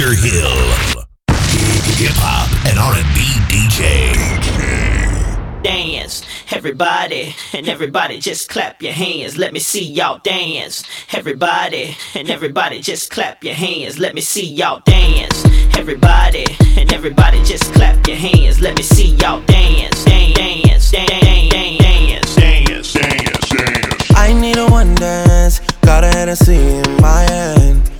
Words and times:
Dr. 0.00 0.14
Hill. 0.14 1.04
Hip 1.28 2.16
hop 2.16 2.48
and 2.64 2.78
R&B 2.78 3.20
DJ. 3.52 4.14
Dance, 5.62 6.24
everybody, 6.50 7.34
and 7.52 7.68
everybody 7.68 8.18
just 8.18 8.48
clap 8.48 8.80
your 8.80 8.94
hands. 8.94 9.36
Let 9.36 9.52
me 9.52 9.60
see 9.60 9.84
y'all 9.84 10.18
dance. 10.24 10.84
Everybody, 11.12 11.94
and 12.14 12.30
everybody 12.30 12.80
just 12.80 13.10
clap 13.10 13.44
your 13.44 13.52
hands. 13.52 13.98
Let 13.98 14.14
me 14.14 14.22
see 14.22 14.46
y'all 14.46 14.80
dance. 14.86 15.44
Everybody, 15.76 16.46
and 16.78 16.90
everybody 16.94 17.42
just 17.44 17.70
clap 17.74 18.06
your 18.06 18.16
hands. 18.16 18.58
Let 18.62 18.78
me 18.78 18.82
see 18.82 19.16
y'all 19.16 19.42
dance. 19.42 20.02
Dance, 20.06 20.34
dance, 20.34 20.90
dance, 20.90 21.52
dance, 21.52 22.36
dance, 22.36 22.94
dance, 22.94 22.94
dance. 22.94 24.10
I 24.16 24.32
need 24.32 24.56
a 24.56 24.66
one 24.66 24.94
dance, 24.94 25.60
got 25.82 26.04
a 26.04 26.08
Hennessy 26.08 26.56
in 26.56 27.02
my 27.02 27.20
hand. 27.20 27.99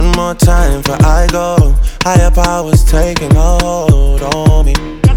One 0.00 0.12
more 0.12 0.34
time 0.34 0.80
before 0.80 0.96
I 1.04 1.26
go. 1.26 1.74
Higher 2.04 2.30
powers 2.30 2.82
taking 2.90 3.34
hold 3.34 4.22
on 4.22 4.64
me. 4.64 5.09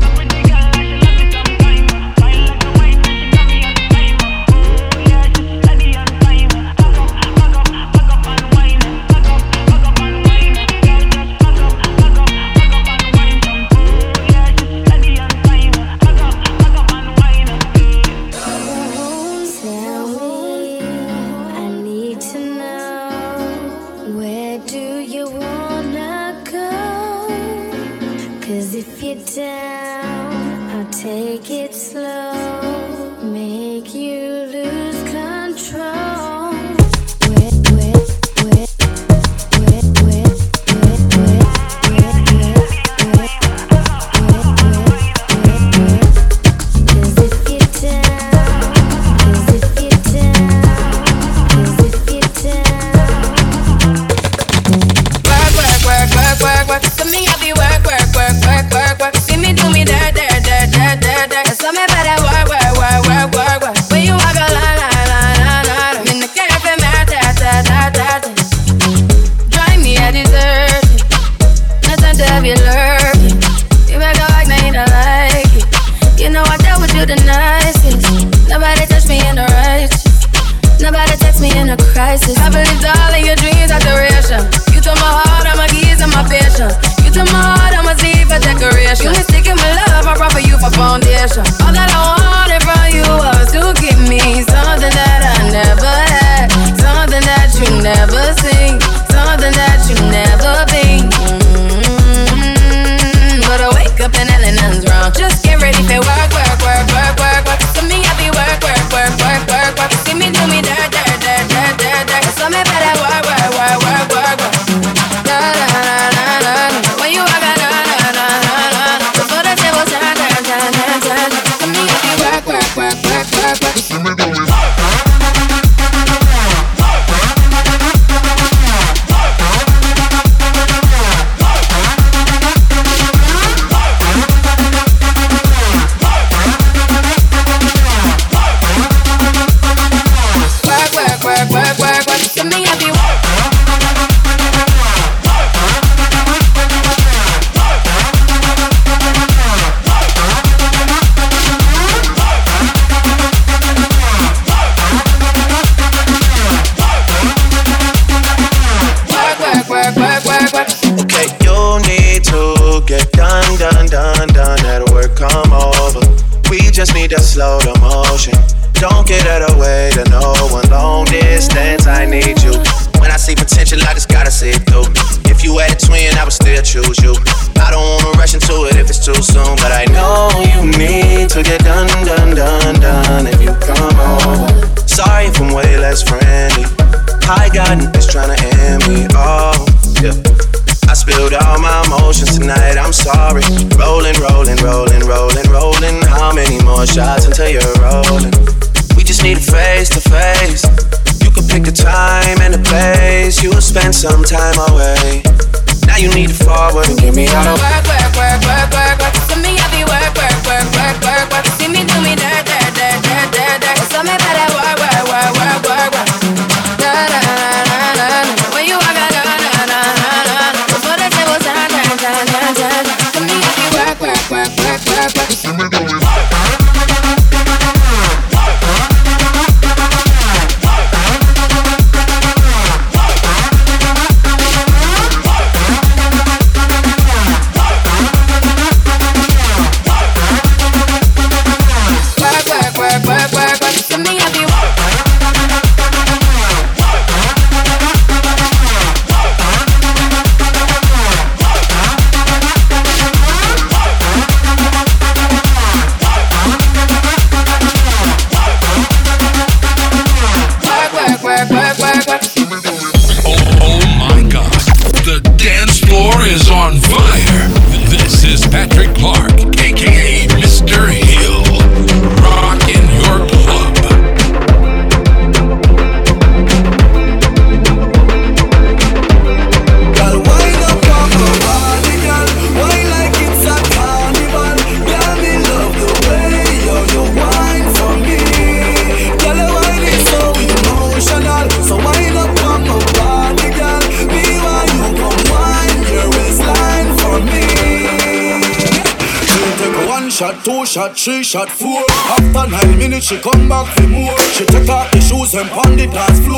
shot 301.34 301.50
four. 301.50 301.82
After 301.90 302.46
nine 302.52 302.78
minutes, 302.78 303.08
she 303.08 303.18
come 303.20 303.50
back 303.50 303.66
for 303.74 303.88
more. 303.88 304.16
She 304.36 304.46
take 304.46 304.70
off 304.70 304.92
the 304.92 305.02
shoes 305.02 305.34
and 305.34 305.50
pound 305.50 305.80
the 305.80 305.88
dance 305.88 306.20
floor. 306.20 306.33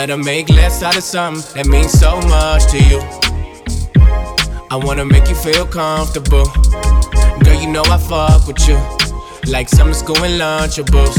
Let 0.00 0.06
them 0.06 0.24
make 0.24 0.48
less 0.48 0.82
out 0.82 0.96
of 0.96 1.02
something 1.02 1.42
that 1.54 1.66
means 1.66 1.92
so 1.92 2.16
much 2.22 2.64
to 2.72 2.78
you. 2.88 3.00
I 4.70 4.76
wanna 4.76 5.04
make 5.04 5.28
you 5.28 5.34
feel 5.34 5.66
comfortable. 5.66 6.46
Girl, 7.44 7.60
you 7.60 7.66
know 7.66 7.82
I 7.84 7.98
fuck 7.98 8.46
with 8.46 8.66
you. 8.66 8.78
Like 9.52 9.68
summer 9.68 9.92
school 9.92 10.16
and 10.24 10.40
lunchables. 10.40 11.18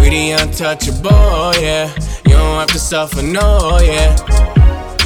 We 0.00 0.08
the 0.08 0.30
untouchable, 0.40 1.52
yeah. 1.60 1.92
You 2.24 2.32
don't 2.32 2.60
have 2.60 2.72
to 2.72 2.78
suffer, 2.78 3.20
no, 3.20 3.78
yeah. 3.82 4.16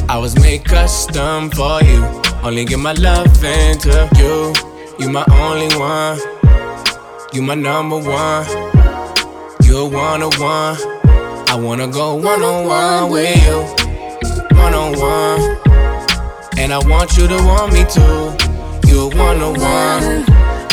I 0.09 0.17
was 0.19 0.37
made 0.37 0.65
custom 0.65 1.51
for 1.51 1.83
you. 1.83 2.05
Only 2.45 2.65
give 2.67 2.79
my 2.79 2.93
love 2.93 3.43
into 3.43 4.09
you. 4.17 4.55
You 5.01 5.11
my 5.11 5.25
only 5.33 5.75
one. 5.77 6.21
You 7.33 7.43
my 7.43 7.57
number 7.57 7.99
one. 7.99 8.47
You're 9.65 9.91
one 9.91 10.23
on 10.23 10.33
one. 10.39 10.96
I 11.57 11.59
wanna 11.59 11.89
go 11.89 12.17
one 12.17 12.43
on 12.43 12.67
one 12.67 13.11
with 13.11 13.35
you. 13.47 13.61
One 14.59 14.75
on 14.75 14.93
one. 15.01 15.41
And 16.59 16.71
I 16.71 16.79
want 16.87 17.17
you 17.17 17.27
to 17.27 17.37
want 17.37 17.73
me 17.73 17.83
too. 17.87 18.37
You're 18.87 19.09
one 19.09 19.41
on 19.41 19.59
one. 19.59 20.25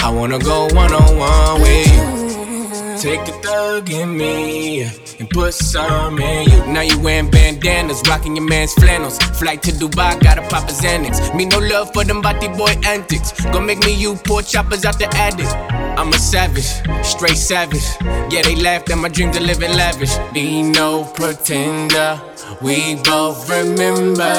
I 0.03 0.11
wanna 0.13 0.39
go 0.39 0.67
one 0.73 0.91
on 0.91 1.17
one 1.17 1.61
with 1.61 1.87
you. 1.87 2.99
take 2.99 3.25
the 3.25 3.31
thug 3.41 3.91
in 3.91 4.17
me 4.17 4.81
and 5.19 5.29
put 5.29 5.53
some 5.53 6.19
in 6.19 6.49
you. 6.49 6.65
Now 6.65 6.81
you 6.81 6.99
wearing 6.99 7.31
bandanas, 7.31 8.01
rocking 8.09 8.35
your 8.35 8.45
man's 8.45 8.73
flannels. 8.73 9.17
Flight 9.39 9.63
to 9.63 9.71
Dubai, 9.71 10.21
gotta 10.21 10.41
pop 10.49 10.67
a 10.67 10.73
Xanax. 10.73 11.33
Me 11.33 11.45
no 11.45 11.59
love 11.59 11.93
for 11.93 12.03
them 12.03 12.21
body 12.21 12.49
boy 12.49 12.75
antics. 12.83 13.31
Gonna 13.41 13.61
make 13.61 13.79
me 13.85 13.95
you 13.95 14.15
poor 14.25 14.41
choppers 14.41 14.83
out 14.83 14.99
the 14.99 15.07
attic. 15.15 15.47
I'm 15.97 16.09
a 16.09 16.19
savage, 16.19 16.65
straight 17.05 17.37
savage. 17.37 17.83
Yeah, 18.31 18.41
they 18.41 18.55
laughed 18.55 18.89
at 18.89 18.97
my 18.97 19.09
dreams 19.09 19.37
of 19.37 19.43
living 19.43 19.71
lavish. 19.71 20.15
Be 20.33 20.63
no 20.63 21.05
pretender, 21.05 22.21
we 22.61 22.95
both 22.95 23.49
remember. 23.49 24.33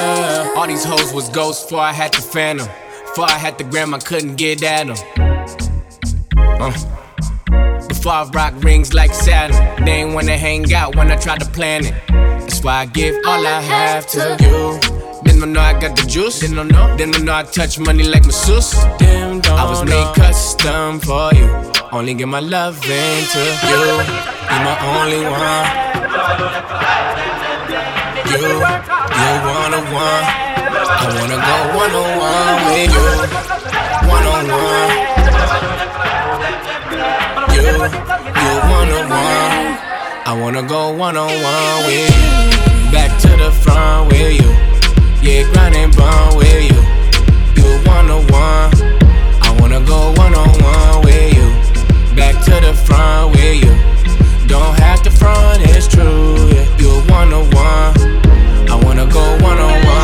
All 0.55 0.67
these 0.67 0.83
hoes 0.83 1.13
was 1.13 1.29
ghosts 1.29 1.63
before 1.63 1.79
I 1.79 1.93
had 1.93 2.13
the 2.13 2.21
phantom. 2.21 2.67
Before 3.07 3.25
I 3.25 3.37
had 3.37 3.57
the 3.57 3.63
gram, 3.63 3.93
I 3.93 3.99
couldn't 3.99 4.35
get 4.35 4.63
at 4.63 4.87
them. 4.87 4.97
Uh. 6.37 6.73
Before 7.87 8.11
I 8.11 8.29
rock 8.33 8.53
rings 8.63 8.93
like 8.93 9.13
Saturn, 9.13 9.85
they 9.85 10.03
ain't 10.03 10.13
wanna 10.13 10.37
hang 10.37 10.71
out 10.73 10.95
when 10.95 11.11
I 11.11 11.15
try 11.15 11.37
to 11.37 11.45
plan 11.45 11.85
it. 11.85 11.93
That's 12.09 12.63
why 12.63 12.81
I 12.81 12.85
give 12.85 13.15
all 13.25 13.47
I 13.47 13.61
have 13.61 14.07
to 14.07 14.37
you. 14.41 15.04
Didn't 15.25 15.51
know 15.51 15.59
I 15.59 15.73
got 15.79 15.95
the 15.95 16.05
juice. 16.07 16.39
Didn't 16.39 16.67
know. 16.69 16.95
Didn't 16.97 17.23
know 17.25 17.33
I 17.33 17.43
touch 17.43 17.77
money 17.79 18.03
like 18.03 18.25
masseuse. 18.25 18.71
Damn, 18.97 19.41
I 19.51 19.63
was 19.69 19.83
made 19.83 20.15
custom 20.15 20.99
for 20.99 21.33
you. 21.33 21.49
Only 21.91 22.13
give 22.13 22.29
my 22.29 22.39
love 22.39 22.81
to 22.81 22.89
you. 22.89 22.95
You 23.69 24.15
my 24.65 24.75
only 24.95 25.21
one. 25.25 25.65
You, 28.31 28.41
you 28.41 29.31
one 29.55 29.73
on 29.77 29.85
one. 29.93 30.25
I 30.87 31.07
wanna 31.17 31.39
go 31.47 31.55
one 31.81 31.93
on 32.01 32.09
one 32.25 32.57
with 32.69 32.93
you. 32.95 33.07
One 34.09 34.25
on 34.33 34.45
one. 34.63 34.91
You, 37.53 37.63
you 38.41 38.53
one 38.77 38.91
on 38.97 39.05
one. 39.09 39.65
I 40.25 40.31
wanna 40.41 40.63
go 40.63 40.91
one 40.93 41.17
on 41.17 41.29
one 41.29 41.77
with 41.85 42.09
you. 42.09 42.91
Back 42.91 43.11
to 43.21 43.29
the 43.37 43.51
front 43.63 44.11
with 44.11 44.41
you. 44.41 44.74
Yeah, 45.25 45.41
grind 45.51 45.73
and 45.73 45.95
bond 45.97 46.37
with 46.37 46.61
you. 46.69 46.77
You 47.57 47.79
one 47.89 48.11
on 48.11 48.27
one. 48.27 48.69
I 49.41 49.57
wanna 49.59 49.81
go 49.83 50.13
one 50.17 50.35
on 50.35 50.49
one 50.61 51.01
with 51.03 51.33
you. 51.33 51.49
Back 52.15 52.45
to 52.45 52.51
the 52.61 52.75
front 52.75 53.31
with 53.31 53.63
you. 53.63 53.73
Don't 54.47 54.77
have 54.77 55.01
to 55.01 55.09
front, 55.09 55.63
it's 55.63 55.87
true. 55.87 56.35
Yeah, 56.53 56.77
you 56.77 57.01
one 57.09 57.33
on 57.33 57.49
one. 57.49 58.69
I 58.69 58.79
wanna 58.83 59.07
go 59.07 59.23
one 59.41 59.57
on 59.57 59.85
one 59.87 59.94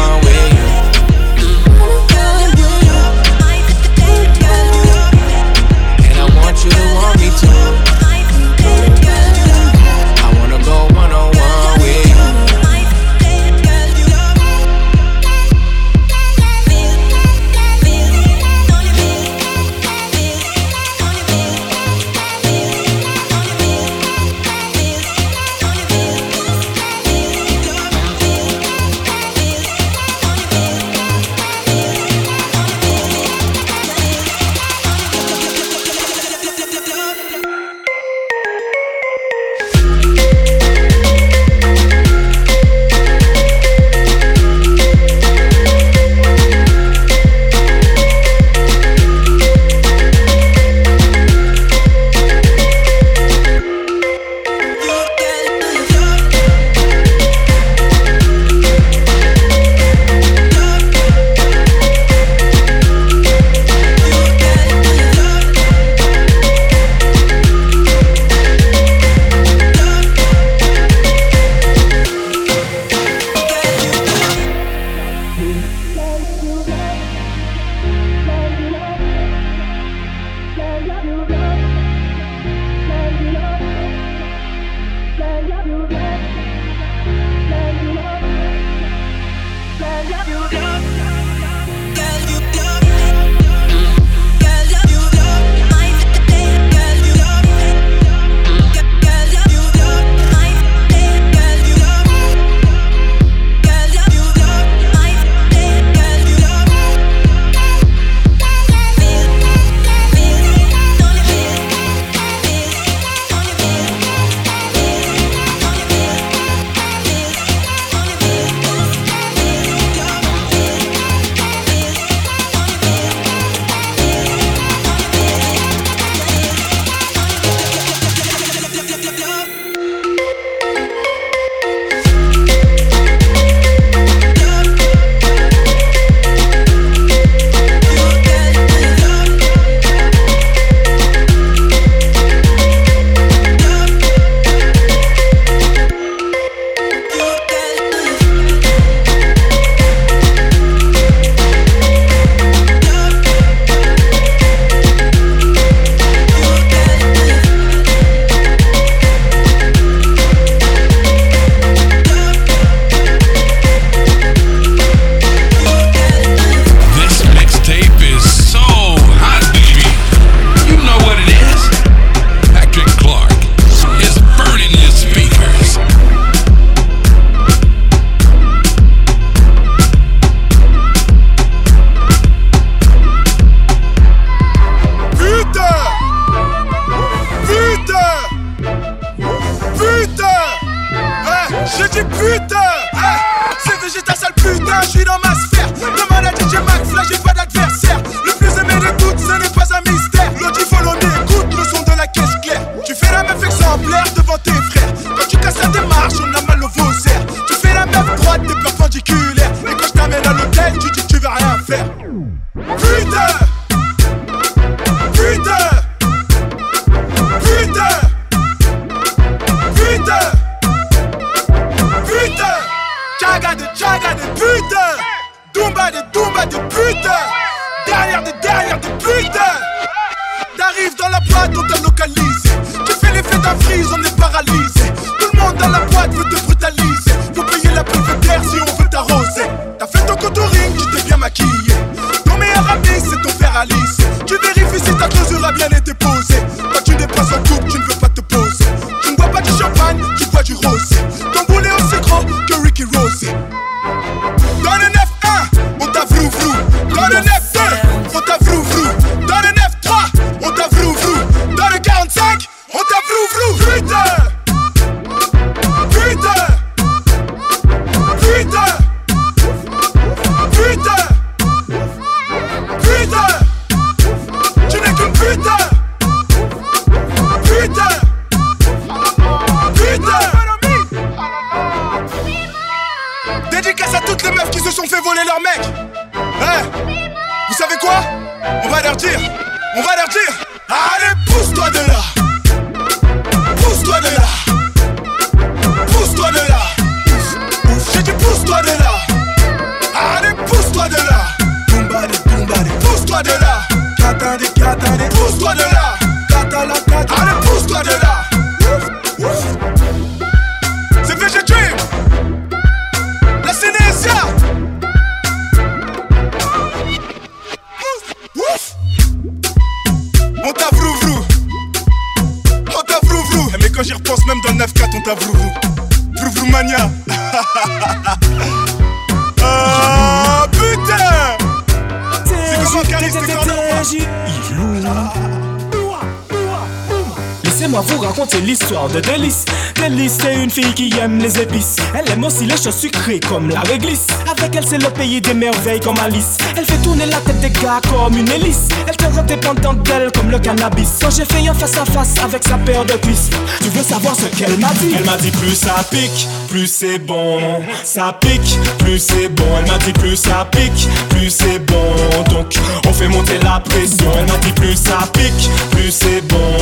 Vache 342.63 342.75
sucrée 342.75 343.19
comme 343.19 343.49
la 343.49 343.61
réglisse. 343.61 344.05
Avec 344.41 344.55
elle, 344.55 344.65
c'est 344.67 344.79
le 344.79 344.89
pays 344.89 345.21
des 345.21 345.35
merveilles 345.35 345.79
comme 345.79 345.99
Alice. 346.03 346.37
Elle 346.57 346.65
fait 346.65 346.81
tourner 346.81 347.05
la 347.05 347.17
tête 347.17 347.39
des 347.41 347.51
gars 347.51 347.79
comme 347.87 348.17
une 348.17 348.27
hélice. 348.27 348.69
Elle 348.87 348.97
te 348.97 349.05
rend 349.05 349.21
dépendante 349.21 349.83
d'elle 349.83 350.11
comme 350.11 350.31
le 350.31 350.39
cannabis. 350.39 350.89
Quand 350.99 351.11
j'ai 351.11 351.25
fait 351.25 351.47
un 351.47 351.53
face 351.53 351.77
à 351.77 351.85
face 351.85 352.15
avec 352.23 352.43
sa 352.43 352.57
paire 352.57 352.83
de 352.83 352.93
cuisses, 352.93 353.29
tu 353.59 353.69
veux 353.69 353.83
savoir 353.83 354.15
ce 354.15 354.25
qu'elle 354.35 354.57
m'a 354.57 354.69
dit? 354.79 354.95
Elle 354.97 355.05
m'a 355.05 355.17
dit 355.17 355.29
plus 355.29 355.53
ça 355.53 355.75
pique, 355.91 356.27
plus 356.49 356.65
c'est 356.65 356.97
bon. 356.97 357.39
Ça 357.83 358.17
pique, 358.19 358.57
plus 358.79 358.97
c'est 358.97 359.29
bon. 359.29 359.45
Elle 359.59 359.71
m'a 359.71 359.77
dit 359.77 359.93
plus 359.93 360.15
ça 360.15 360.47
pique, 360.51 360.87
plus 361.09 361.29
c'est 361.29 361.59
bon. 361.59 361.93
Donc 362.31 362.55
on 362.87 362.93
fait 362.93 363.07
monter 363.09 363.37
la 363.43 363.59
pression. 363.59 364.11
Elle 364.17 364.25
m'a 364.25 364.37
dit 364.39 364.53
plus 364.53 364.75
ça 364.75 365.07
pique, 365.13 365.49
plus 365.69 365.91
c'est 365.91 366.21
bon. 366.27 366.57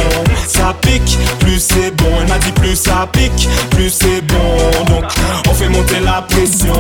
Ça 0.48 0.76
pique, 0.82 1.18
plus 1.40 1.60
c'est 1.60 1.96
bon. 1.96 2.10
Elle 2.20 2.28
m'a 2.28 2.40
dit 2.40 2.52
plus 2.52 2.76
ça 2.76 3.08
pique, 3.14 3.48
plus 3.72 3.90
c'est 3.90 4.22
bon. 4.24 4.86
Donc 4.94 5.06
on 5.50 5.54
fait 5.54 5.70
monter 5.70 6.02
la 6.02 6.24
pression. 6.24 6.74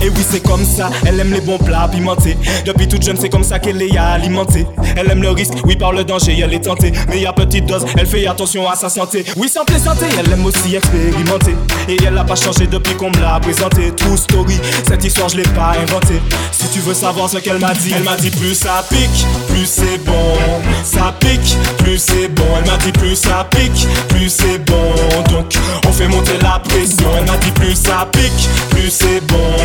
Et 0.00 0.08
oui, 0.08 0.24
c'est 0.30 0.37
comme 0.40 0.64
ça. 0.64 0.90
Elle 1.06 1.20
aime 1.20 1.32
les 1.32 1.40
bons 1.40 1.58
plats 1.58 1.88
pimentés. 1.90 2.36
Depuis 2.64 2.88
toute 2.88 3.02
jeune, 3.02 3.16
c'est 3.16 3.28
comme 3.28 3.44
ça 3.44 3.58
qu'elle 3.58 3.80
est 3.80 3.96
alimentée. 3.96 4.66
Elle 4.96 5.10
aime 5.10 5.22
le 5.22 5.30
risque, 5.30 5.54
oui, 5.64 5.76
par 5.76 5.92
le 5.92 6.04
danger, 6.04 6.38
elle 6.42 6.54
est 6.54 6.64
tentée. 6.64 6.92
Mais 7.08 7.24
à 7.26 7.32
petite 7.32 7.66
dose, 7.66 7.84
elle 7.96 8.06
fait 8.06 8.26
attention 8.26 8.68
à 8.68 8.76
sa 8.76 8.88
santé. 8.88 9.24
Oui, 9.36 9.48
sans 9.48 9.64
plaisanter, 9.64 10.06
elle 10.18 10.32
aime 10.32 10.44
aussi 10.44 10.76
expérimenter. 10.76 11.54
Et 11.88 11.96
elle 12.06 12.14
n'a 12.14 12.24
pas 12.24 12.36
changé 12.36 12.66
depuis 12.66 12.94
qu'on 12.96 13.10
me 13.10 13.18
l'a 13.18 13.40
présenté. 13.40 13.90
True 13.96 14.16
story, 14.16 14.60
cette 14.86 15.02
histoire, 15.02 15.30
je 15.30 15.38
l'ai 15.38 15.42
pas 15.42 15.72
inventée. 15.80 16.20
Si 16.52 16.68
tu 16.68 16.80
veux 16.80 16.92
savoir 16.92 17.30
ce 17.30 17.38
qu'elle 17.38 17.58
m'a 17.58 17.72
dit, 17.72 17.92
elle 17.96 18.02
m'a 18.02 18.16
dit 18.16 18.30
plus 18.30 18.54
ça 18.54 18.84
pique, 18.90 19.26
plus 19.48 19.64
c'est 19.64 19.96
bon. 20.04 20.36
Ça 20.84 21.14
pique, 21.18 21.56
plus 21.78 21.98
c'est 21.98 22.28
bon. 22.28 22.44
Elle 22.58 22.70
m'a 22.70 22.76
dit 22.76 22.92
plus 22.92 23.16
ça 23.16 23.46
pique, 23.50 23.88
plus 24.08 24.28
c'est 24.28 24.58
bon. 24.58 24.92
Donc 25.30 25.54
on 25.86 25.92
fait 25.92 26.08
monter 26.08 26.38
la 26.42 26.58
pression. 26.58 27.08
Elle 27.16 27.24
m'a 27.24 27.38
dit 27.38 27.52
plus 27.52 27.74
ça 27.74 28.06
pique, 28.12 28.48
plus 28.68 28.90
c'est 28.90 29.24
bon. 29.26 29.56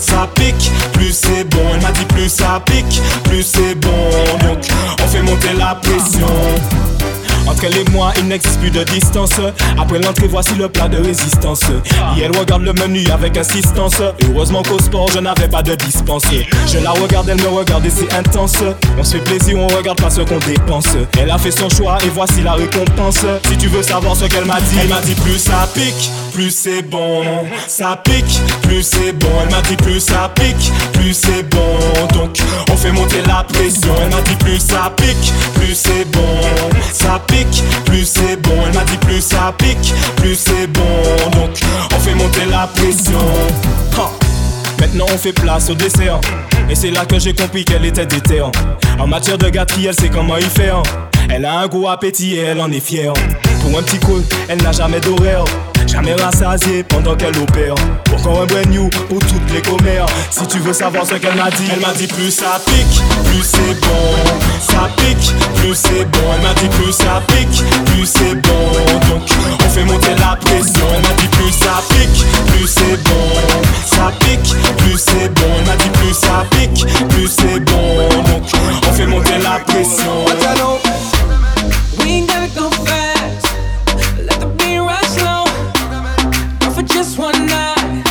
Ça 0.00 0.28
pique, 0.34 0.70
plus 0.92 1.12
c'est 1.12 1.44
bon. 1.44 1.62
Elle 1.74 1.80
m'a 1.80 1.92
dit 1.92 2.04
plus 2.04 2.28
ça 2.28 2.60
pique, 2.66 3.00
plus 3.24 3.42
c'est 3.42 3.74
bon. 3.76 4.10
Donc 4.46 4.58
on 5.02 5.06
fait 5.08 5.22
monter 5.22 5.54
la 5.56 5.74
pression. 5.76 6.26
Entre 7.46 7.64
elle 7.64 7.76
et 7.76 7.84
moi, 7.90 8.12
il 8.18 8.26
n'existe 8.28 8.60
plus 8.60 8.70
de 8.70 8.82
distance. 8.84 9.32
Après 9.78 9.98
l'entrée, 9.98 10.28
voici 10.28 10.54
le 10.54 10.68
plat 10.68 10.88
de 10.88 10.98
résistance. 10.98 11.62
Et 12.16 12.22
elle 12.22 12.36
regarde 12.36 12.62
le 12.62 12.72
menu 12.72 13.04
avec 13.10 13.36
insistance. 13.36 14.00
Heureusement 14.28 14.62
qu'au 14.62 14.78
sport, 14.78 15.08
je 15.12 15.18
n'avais 15.18 15.48
pas 15.48 15.62
de 15.62 15.74
dispense. 15.74 16.24
Je 16.66 16.78
la 16.78 16.90
regarde, 16.92 17.28
elle 17.28 17.40
me 17.40 17.48
regarde 17.48 17.84
et 17.86 17.90
c'est 17.90 18.12
intense. 18.14 18.58
On 18.98 19.04
se 19.04 19.16
fait 19.16 19.24
plaisir, 19.24 19.58
on 19.58 19.66
regarde 19.68 20.00
pas 20.00 20.10
ce 20.10 20.20
qu'on 20.22 20.38
dépense. 20.38 20.88
Elle 21.18 21.30
a 21.30 21.38
fait 21.38 21.50
son 21.50 21.68
choix 21.68 21.98
et 22.04 22.08
voici 22.08 22.42
la 22.42 22.52
récompense. 22.52 23.24
Si 23.48 23.56
tu 23.56 23.68
veux 23.68 23.82
savoir 23.82 24.16
ce 24.16 24.26
qu'elle 24.26 24.44
m'a 24.44 24.60
dit, 24.60 24.76
elle 24.80 24.88
m'a 24.88 25.00
dit 25.00 25.14
plus 25.14 25.38
ça 25.38 25.68
pique, 25.74 26.10
plus 26.32 26.50
c'est 26.50 26.82
bon. 26.82 27.22
Ça 27.66 28.00
pique, 28.04 28.40
plus 28.62 28.82
c'est 28.82 29.12
bon. 29.12 29.28
Elle 29.42 29.50
m'a 29.50 29.62
dit 29.62 29.76
plus 29.76 30.00
ça 30.00 30.30
pique, 30.34 30.72
plus 30.92 31.14
c'est 31.14 31.42
bon. 31.44 31.78
Donc 32.14 32.38
on 32.70 32.76
fait 32.76 32.92
monter 32.92 33.22
la 33.26 33.44
pression. 33.44 33.94
Elle 34.02 34.14
m'a 34.14 34.22
dit 34.22 34.36
plus 34.36 34.58
ça 34.58 34.92
pique, 34.96 35.32
plus 35.54 35.74
c'est 35.74 36.04
bon. 36.10 36.40
Ça 36.92 37.20
pique, 37.26 37.62
plus 37.84 38.04
c'est 38.04 38.36
bon. 38.36 38.54
Elle 38.66 38.74
m'a 38.74 38.84
dit 38.84 38.96
plus 38.98 39.20
ça 39.20 39.54
pique, 39.58 39.94
plus 40.16 40.36
c'est 40.36 40.66
bon. 40.68 41.30
Donc 41.32 41.60
on 41.94 42.00
fait 42.00 42.14
monter 42.14 42.46
la 42.50 42.66
pression. 42.66 43.18
Maintenant 44.80 45.06
on 45.12 45.18
fait 45.18 45.32
place 45.32 45.68
au 45.68 45.74
dessert 45.74 46.20
Et 46.70 46.74
c'est 46.74 46.90
là 46.90 47.04
que 47.04 47.18
j'ai 47.18 47.34
compris 47.34 47.66
qu'elle 47.66 47.84
était 47.84 48.06
déterre 48.06 48.50
En 48.98 49.06
matière 49.06 49.36
de 49.36 49.50
gâterie 49.50 49.86
elle 49.86 49.94
sait 49.94 50.08
comment 50.08 50.38
y 50.38 50.42
faire 50.42 50.82
Elle 51.32 51.44
a 51.44 51.60
un 51.60 51.68
gros 51.68 51.88
appétit 51.88 52.34
et 52.34 52.40
elle 52.40 52.60
en 52.60 52.70
est 52.72 52.80
fière. 52.80 53.12
Pour 53.60 53.78
un 53.78 53.82
petit 53.82 53.98
coup, 53.98 54.20
elle 54.48 54.62
n'a 54.62 54.72
jamais 54.72 55.00
d'horaire. 55.00 55.44
Jamais 55.86 56.14
rassasiée 56.14 56.84
pendant 56.84 57.16
qu'elle 57.16 57.36
opère. 57.38 57.74
Encore 58.12 58.42
un 58.42 58.46
brand 58.46 58.66
new 58.68 58.88
pour 59.08 59.18
toutes 59.18 59.50
les 59.52 59.60
commères. 59.60 60.06
Si 60.30 60.46
tu 60.46 60.58
veux 60.58 60.72
savoir 60.72 61.04
ce 61.04 61.14
qu'elle 61.14 61.34
m'a 61.34 61.50
dit 61.50 61.64
Elle 61.72 61.80
m'a 61.80 61.92
dit 61.92 62.06
plus 62.06 62.30
ça 62.30 62.60
pique, 62.64 63.00
plus 63.24 63.42
c'est 63.42 63.80
bon. 63.80 64.14
Ça 64.60 64.88
pique, 64.96 65.34
plus 65.56 65.74
c'est 65.74 66.04
bon. 66.04 66.20
Elle 66.36 66.42
m'a 66.42 66.54
dit 66.54 66.68
plus 66.68 66.92
ça 66.92 67.22
pique, 67.26 67.62
plus 67.86 68.06
c'est 68.06 68.34
bon. 68.36 69.10
Donc 69.10 69.22
on 69.64 69.68
fait 69.68 69.84
monter 69.84 70.14
la 70.18 70.36
pression. 70.36 70.86
Elle 70.94 71.02
m'a 71.02 71.14
dit 71.14 71.28
plus 71.28 71.52
ça 71.52 71.82
pique, 71.88 72.24
plus 72.52 72.68
c'est 72.68 73.02
bon. 73.02 73.30
Ça 73.86 74.12
pique, 74.20 74.54
plus 74.78 74.98
c'est 74.98 75.28
bon. 75.28 75.46
Elle 75.58 75.66
m'a 75.66 75.76
dit 75.76 75.90
plus 75.90 76.14
ça 76.14 76.44
pique, 76.50 76.86
plus 77.08 77.28
c'est 77.28 77.60
bon. 77.60 78.08
Donc 78.26 78.42
on 78.88 78.92
fait 78.92 79.06
monter 79.06 79.38
la 79.42 79.58
pression 79.64 80.24
We 81.98 82.06
ain't 82.16 82.28
gotta 82.28 82.50
go 82.54 82.70
fast. 82.86 83.46
Let 84.18 84.40
the 84.40 84.46
beat 84.58 84.78
ride 84.78 85.10
slow. 85.16 85.44
For 86.74 86.82
just 86.82 87.18
one 87.18 87.46
night. 87.46 88.04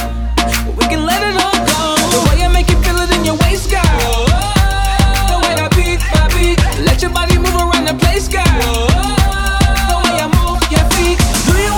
We 0.77 0.83
can 0.91 1.05
let 1.05 1.21
it 1.23 1.35
all 1.43 1.59
go. 1.73 1.81
The 2.13 2.21
way 2.29 2.43
I 2.45 2.49
make 2.53 2.69
you 2.69 2.77
feel 2.83 2.97
it 2.97 3.11
in 3.15 3.25
your 3.25 3.37
waist, 3.43 3.69
girl. 3.69 4.25
The 5.31 5.37
way 5.43 5.55
I 5.65 5.67
beat 5.77 6.01
by 6.13 6.27
beat. 6.35 6.59
Let 6.85 7.01
your 7.01 7.11
body 7.11 7.37
move 7.37 7.55
around 7.55 7.85
the 7.85 7.95
place, 7.95 8.27
girl. 8.27 8.43
The 8.45 9.97
way 10.05 10.15
I 10.25 10.27
move 10.39 10.61
your 10.71 10.85
feet. 10.93 11.19
Do 11.45 11.53
you 11.57 11.71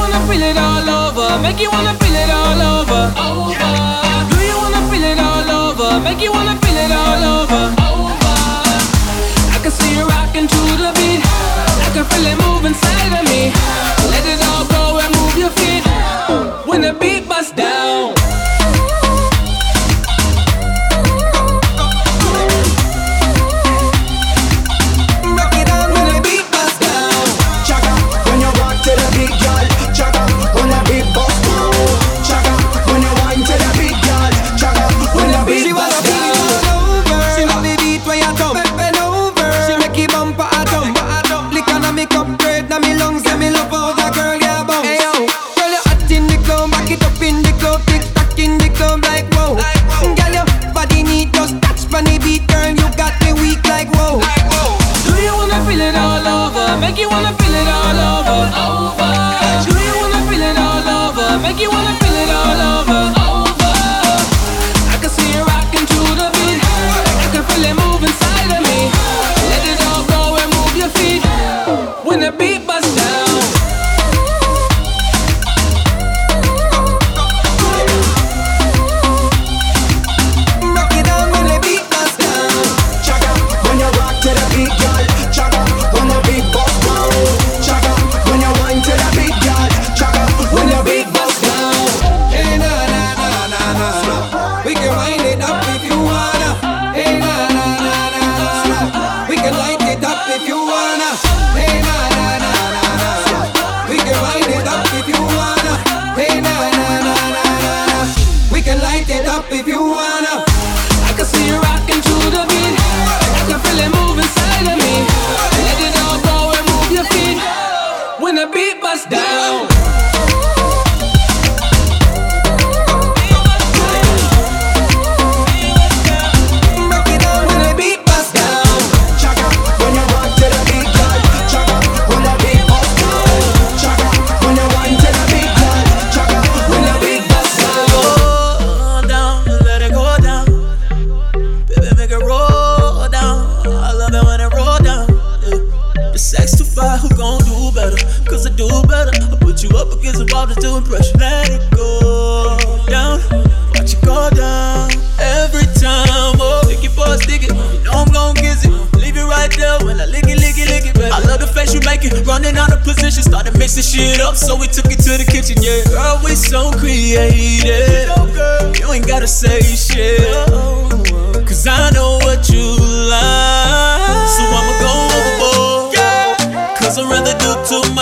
wanna 1.69 1.93
feel 1.99 2.15
it 2.15 2.29
all 2.29 2.61
over? 2.61 3.13
Over. 3.19 3.80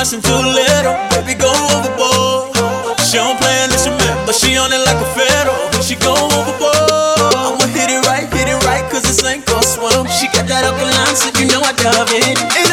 pushing 0.09 0.21
too 0.21 0.41
little. 0.41 0.97
Baby, 1.13 1.37
go 1.37 1.51
overboard. 1.77 2.97
She 2.99 3.17
don't 3.17 3.37
play 3.37 3.63
unless 3.63 3.85
you 3.85 3.93
but 4.25 4.33
she 4.33 4.57
on 4.57 4.71
it 4.73 4.81
like 4.85 4.97
a 4.97 5.09
fiddle. 5.13 5.81
She 5.81 5.95
go 5.95 6.13
overboard. 6.13 7.35
I'ma 7.37 7.65
hit 7.73 7.89
it 7.89 8.05
right, 8.07 8.25
hit 8.33 8.47
it 8.47 8.63
right, 8.65 8.89
cause 8.89 9.03
this 9.03 9.23
ain't 9.23 9.45
gon' 9.45 9.61
swim. 9.61 10.07
She 10.07 10.27
got 10.27 10.47
that 10.47 10.65
upper 10.65 10.85
line, 10.85 11.15
so 11.15 11.29
you 11.39 11.45
know 11.49 11.61
I 11.61 11.73
dove 11.73 12.09
it. 12.09 12.68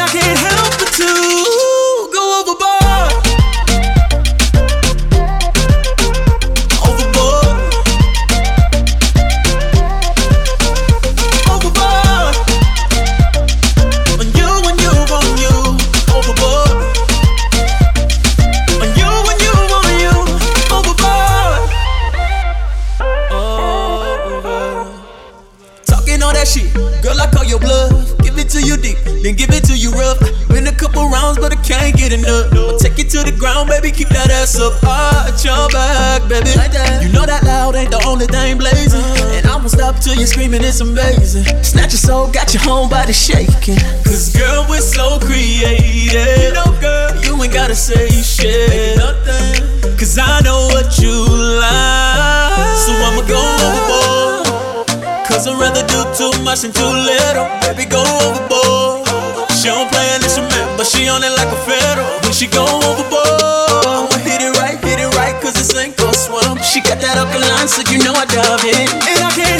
body 43.07 43.13
shaking. 43.13 43.79
Cause 44.03 44.35
girl, 44.35 44.65
we're 44.67 44.81
so 44.81 45.17
creative. 45.19 46.11
You 46.11 46.51
know, 46.51 46.75
girl, 46.81 47.15
you 47.23 47.41
ain't 47.41 47.53
gotta 47.53 47.75
say 47.75 48.09
shit. 48.09 48.97
Nothing. 48.97 49.63
Cause 49.97 50.17
I 50.19 50.41
know 50.43 50.67
what 50.75 50.99
you 50.99 51.15
like. 51.15 52.75
So 52.83 52.91
I'ma 53.07 53.23
go 53.23 53.39
overboard. 53.39 54.87
Cause 55.23 55.47
I'd 55.47 55.55
rather 55.55 55.87
do 55.87 56.03
too 56.19 56.35
much 56.43 56.61
than 56.67 56.73
too 56.73 56.83
little. 56.83 57.47
Baby, 57.63 57.87
go 57.87 58.03
overboard. 58.27 59.07
She 59.55 59.71
don't 59.71 59.87
play 59.87 60.07
an 60.11 60.23
instrument, 60.23 60.67
but 60.75 60.85
she 60.85 61.07
on 61.07 61.23
it 61.23 61.31
like 61.39 61.47
a 61.47 61.59
fiddle. 61.63 62.03
When 62.27 62.33
she 62.35 62.47
go 62.47 62.67
overboard, 62.67 63.87
I'ma 63.87 64.19
hit 64.19 64.43
it 64.43 64.51
right, 64.59 64.75
hit 64.83 64.99
it 64.99 65.15
right, 65.15 65.35
cause 65.41 65.55
it's 65.55 65.71
ain't 65.79 65.95
go 65.95 66.11
swim. 66.11 66.59
She 66.59 66.81
got 66.83 66.99
that 66.99 67.15
alkaline, 67.15 67.71
so 67.71 67.87
you 67.87 68.03
know 68.03 68.11
I 68.11 68.27
dive 68.27 68.67
in. 68.67 68.83
And 68.83 69.19
I 69.23 69.31
can't 69.31 69.56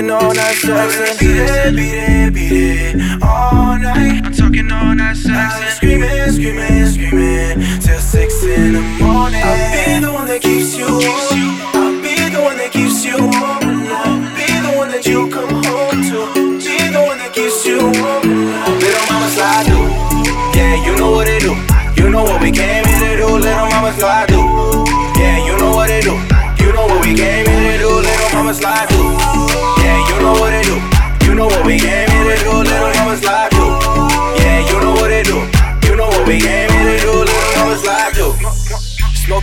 talking 0.00 0.10
all 0.10 0.34
night 0.34 0.54
sex 0.54 1.20
beat 1.20 1.36
it, 1.36 1.76
beat 1.76 1.94
it, 1.94 2.34
beat 2.34 2.52
it 2.52 3.22
all 3.22 3.78
night. 3.78 4.24
I'm 4.24 4.32
talking 4.32 4.72
all 4.72 4.94
night 4.94 5.16
sex 5.16 5.29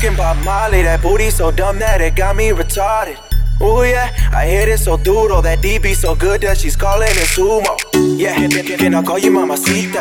Smoking 0.07 0.23
Bob 0.23 0.45
Marley, 0.45 0.83
that 0.83 1.01
booty 1.01 1.29
so 1.29 1.51
dumb 1.51 1.79
that 1.79 1.99
it 1.99 2.15
got 2.15 2.37
me 2.37 2.51
retarded. 2.51 3.17
Ooh 3.61 3.83
yeah, 3.83 4.15
I 4.31 4.45
hit 4.45 4.69
it 4.69 4.77
so 4.77 4.95
duro, 4.95 5.41
that 5.41 5.59
DB 5.59 5.93
so 5.95 6.15
good 6.15 6.39
that 6.41 6.57
she's 6.57 6.77
calling 6.77 7.09
it 7.09 7.27
sumo. 7.27 7.75
Yeah, 8.17 8.33
can 8.77 8.95
I 8.95 9.03
call 9.03 9.19
you 9.19 9.31
mamacita? 9.31 9.99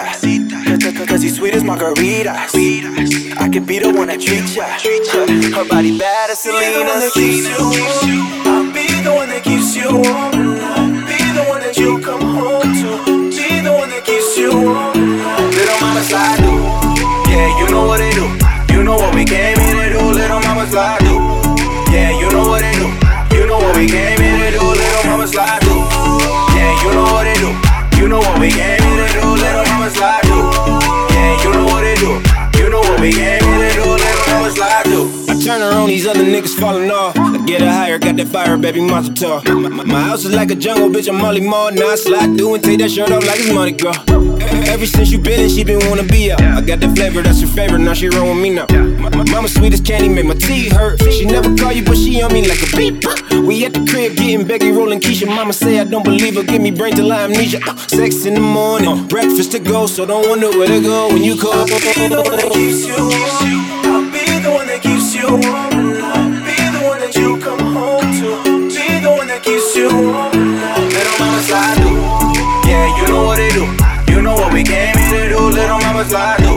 Cause, 0.81 1.09
cause 1.09 1.23
he's 1.23 1.37
sweet 1.37 1.55
as 1.55 1.65
margaritas. 1.65 2.55
I 3.37 3.49
could 3.49 3.67
be 3.67 3.81
the 3.81 3.93
one 3.93 4.07
that 4.07 4.21
treats 4.21 4.55
ya. 4.55 4.67
Her 5.57 5.69
body 5.69 5.99
bad 5.99 6.31
as 6.31 6.39
Selena. 6.39 6.89
I'll 8.47 8.73
be 8.73 8.87
the 9.03 9.13
one 9.13 9.29
that 9.29 9.43
keeps 9.43 9.75
you 9.75 9.91
warm. 9.91 10.31
Be 11.03 11.19
the 11.35 11.45
one 11.49 11.61
that 11.63 11.77
you 11.77 12.01
come 12.01 12.21
home 12.21 12.63
to. 12.63 13.31
Be 13.37 13.61
the 13.61 13.73
one 13.73 13.89
that 13.91 14.05
keeps 14.05 14.39
you 14.39 14.53
warm. 14.55 14.96
Niggas 36.47 36.61
falling 36.61 36.91
off. 36.91 37.17
I 37.19 37.39
get 37.45 37.61
her 37.61 37.71
higher, 37.71 37.99
got 37.99 38.17
that 38.17 38.29
fire, 38.29 38.57
baby 38.57 38.81
monster 38.81 39.15
talk. 39.15 39.45
My, 39.49 39.69
my- 39.69 40.01
house 40.01 40.25
is 40.25 40.35
like 40.35 40.51
a 40.51 40.55
jungle, 40.55 40.89
bitch, 40.89 41.09
I'm 41.09 41.17
Molly 41.21 41.41
Mall. 41.41 41.73
Now 41.73 41.89
I 41.89 41.97
slide 41.97 42.37
through 42.37 42.55
and 42.55 42.65
take 42.65 42.79
that 42.79 42.91
shirt 42.91 43.11
off 43.11 43.27
like 43.27 43.41
it's 43.41 43.53
Mardi 43.53 43.73
Gras. 43.73 44.05
Ever 44.69 44.87
since 44.87 45.11
you 45.11 45.19
been 45.19 45.41
in, 45.41 45.49
she 45.49 45.65
been 45.65 45.81
wanna 45.89 46.05
be 46.05 46.31
out. 46.31 46.41
I 46.41 46.61
got 46.61 46.81
the 46.81 46.89
flavor, 46.95 47.23
that's 47.23 47.41
her 47.41 47.47
favorite, 47.47 47.81
now 47.81 47.95
she 47.95 48.09
roll 48.09 48.29
with 48.33 48.43
me 48.43 48.51
now. 48.51 48.67
My, 48.71 49.11
my 49.11 49.25
mama 49.31 49.49
sweet 49.49 49.73
as 49.73 49.81
candy, 49.81 50.09
make 50.09 50.27
my 50.27 50.35
teeth 50.35 50.73
hurt. 50.73 51.03
She 51.13 51.25
never 51.25 51.55
call 51.57 51.73
you, 51.73 51.85
but 51.85 51.97
she 51.97 52.23
on 52.23 52.33
me 52.33 52.47
like 52.47 52.63
a 52.63 52.77
beep. 52.77 53.05
We 53.47 53.65
at 53.65 53.73
the 53.75 53.85
crib 53.89 54.17
getting 54.17 54.47
Becky 54.47 54.71
rolling 54.71 55.01
Keisha. 55.01 55.27
Mama 55.27 55.53
say 55.53 55.81
I 55.81 55.85
don't 55.85 56.05
believe 56.05 56.37
her, 56.37 56.43
give 56.43 56.63
me 56.63 56.71
brain 56.71 56.95
till 56.95 57.13
I 57.13 57.25
amnesia. 57.25 57.61
Uh, 57.67 57.77
Sex 57.89 58.25
in 58.25 58.35
the 58.35 58.41
morning, 58.41 59.07
breakfast 59.09 59.53
to 59.53 59.59
go, 59.59 59.87
so 59.87 60.07
don't 60.07 60.29
wonder 60.29 60.49
where 60.51 60.69
to 60.69 60.81
go 60.81 61.09
when 61.09 61.23
you 61.23 61.37
call. 61.41 61.67
That 61.67 61.87
you. 69.77 69.89
Little 69.89 71.17
mama 71.19 71.41
slide 71.43 71.77
do. 71.77 71.91
Yeah, 72.69 72.97
you 72.97 73.09
know 73.09 73.25
what 73.27 73.39
it 73.39 73.53
do. 73.53 73.65
You 74.13 74.23
know 74.23 74.35
what 74.35 74.53
we 74.53 74.65
came 74.65 74.97
here 74.97 75.25
to 75.25 75.29
do. 75.29 75.41
Little 75.51 75.79
mama 75.81 76.05
slide 76.05 76.39
do. 76.39 76.55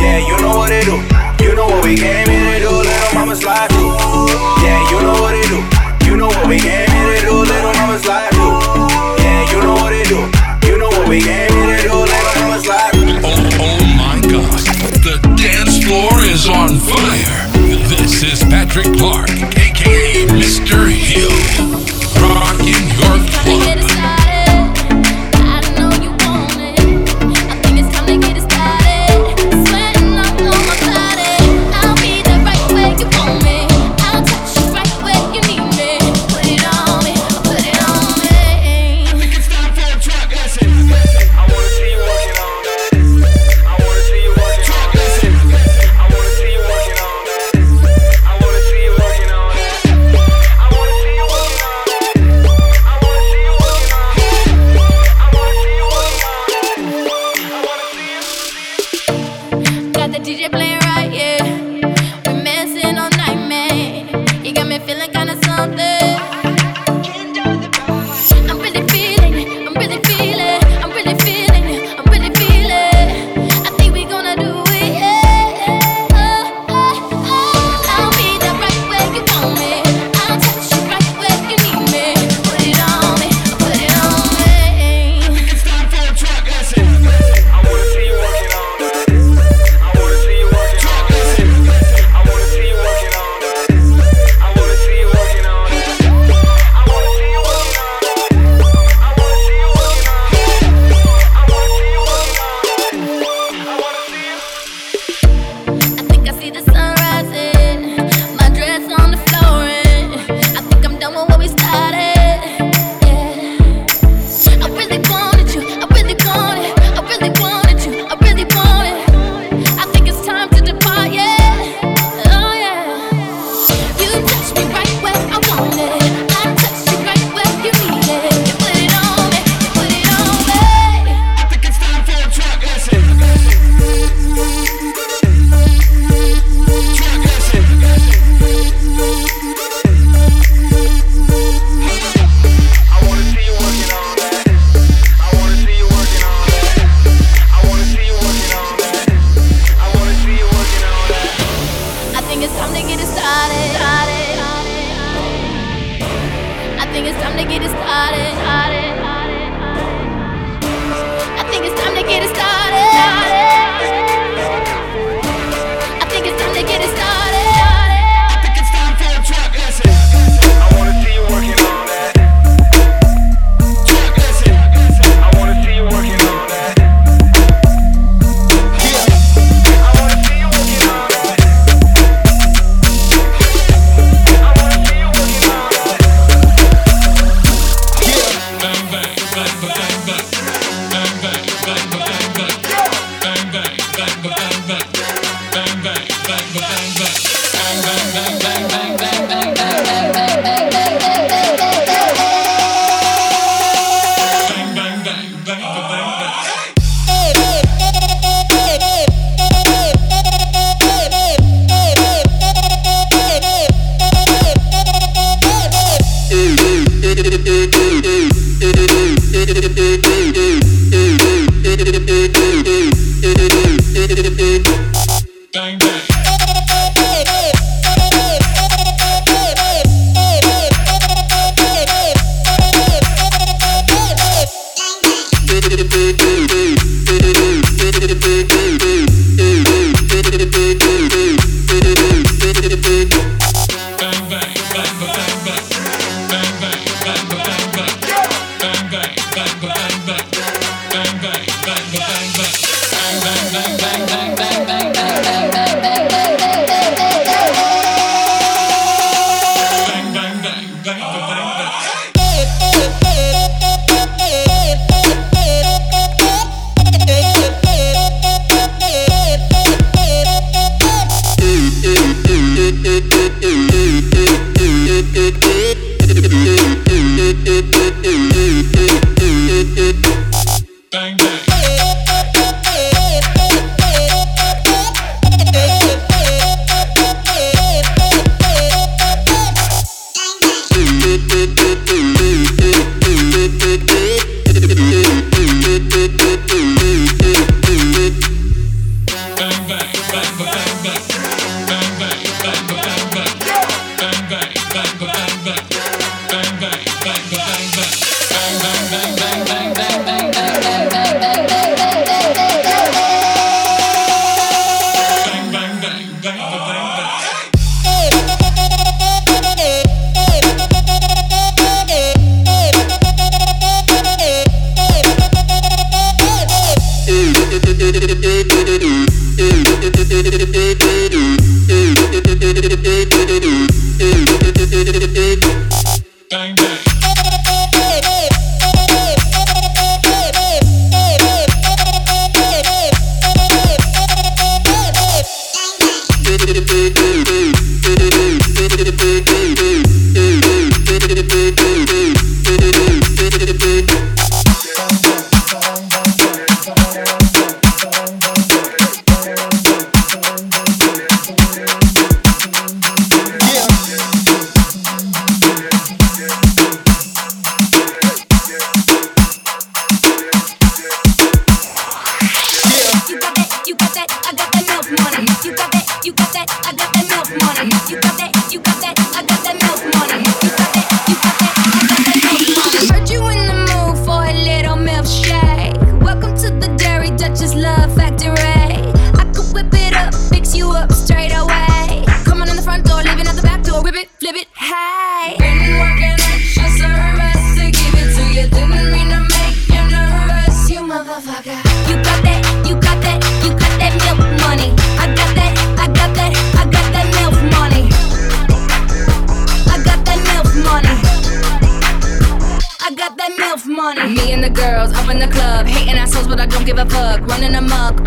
Yeah, 0.00 0.18
you 0.18 0.36
know 0.40 0.56
what 0.56 0.70
it 0.70 0.84
do. 0.84 0.96
You 1.44 1.54
know 1.56 1.66
what 1.66 1.84
we 1.84 1.96
came 1.96 2.25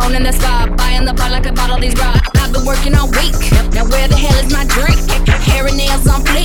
alone 0.09 0.15
in 0.15 0.23
the 0.23 0.33
spot, 0.33 0.75
buying 0.77 1.05
the 1.05 1.13
pot 1.13 1.31
like 1.31 1.45
I 1.45 1.51
bought 1.51 1.69
all 1.69 1.79
these 1.79 1.95
rocks. 1.95 2.29
I've 2.35 2.51
been 2.51 2.65
working 2.65 2.95
all 2.95 3.07
week. 3.07 3.35
Now 3.73 3.85
where 3.85 4.07
the 4.07 4.17
hell 4.17 4.37
is 4.43 4.51
my 4.51 4.65
drink? 4.65 4.99
Hair 5.29 5.67
and 5.67 5.77
nails 5.77 6.07
on 6.07 6.21
fleek. 6.23 6.38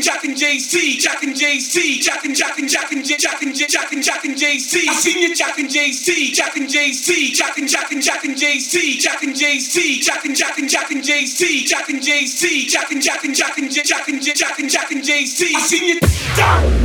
Jackin' 0.00 0.30
jackin' 0.36 0.36
jackin' 0.36 0.44
JC, 0.44 1.00
jackin' 1.00 1.34
JC, 1.34 2.00
jackin' 2.00 2.34
jackin' 2.34 2.68
jackin' 2.68 3.02
jackin' 3.02 3.52
jackin' 3.52 4.02
jackin' 4.02 4.34
JC. 4.34 4.88
I 4.88 4.94
seen 4.94 5.18
you 5.22 5.34
jackin' 5.34 5.68
JC, 5.68 6.32
jackin' 6.32 6.66
JC, 6.66 7.34
jackin' 7.34 7.66
jackin' 7.66 8.00
jackin' 8.00 8.34
JC, 8.34 9.00
jackin' 9.00 9.32
JC, 9.34 10.00
jackin' 10.00 10.34
jackin' 10.34 10.68
jackin' 10.68 11.02
JC, 11.02 11.66
jackin' 11.66 12.00
JC, 12.00 12.68
jackin' 12.68 13.00
jackin' 13.00 13.34
jackin' 13.34 13.68
jackin' 13.70 14.20
jackin' 14.20 14.68
jackin' 14.68 15.02
JC. 15.02 15.54
I 15.54 15.60
seen 15.60 15.88
you. 15.88 15.98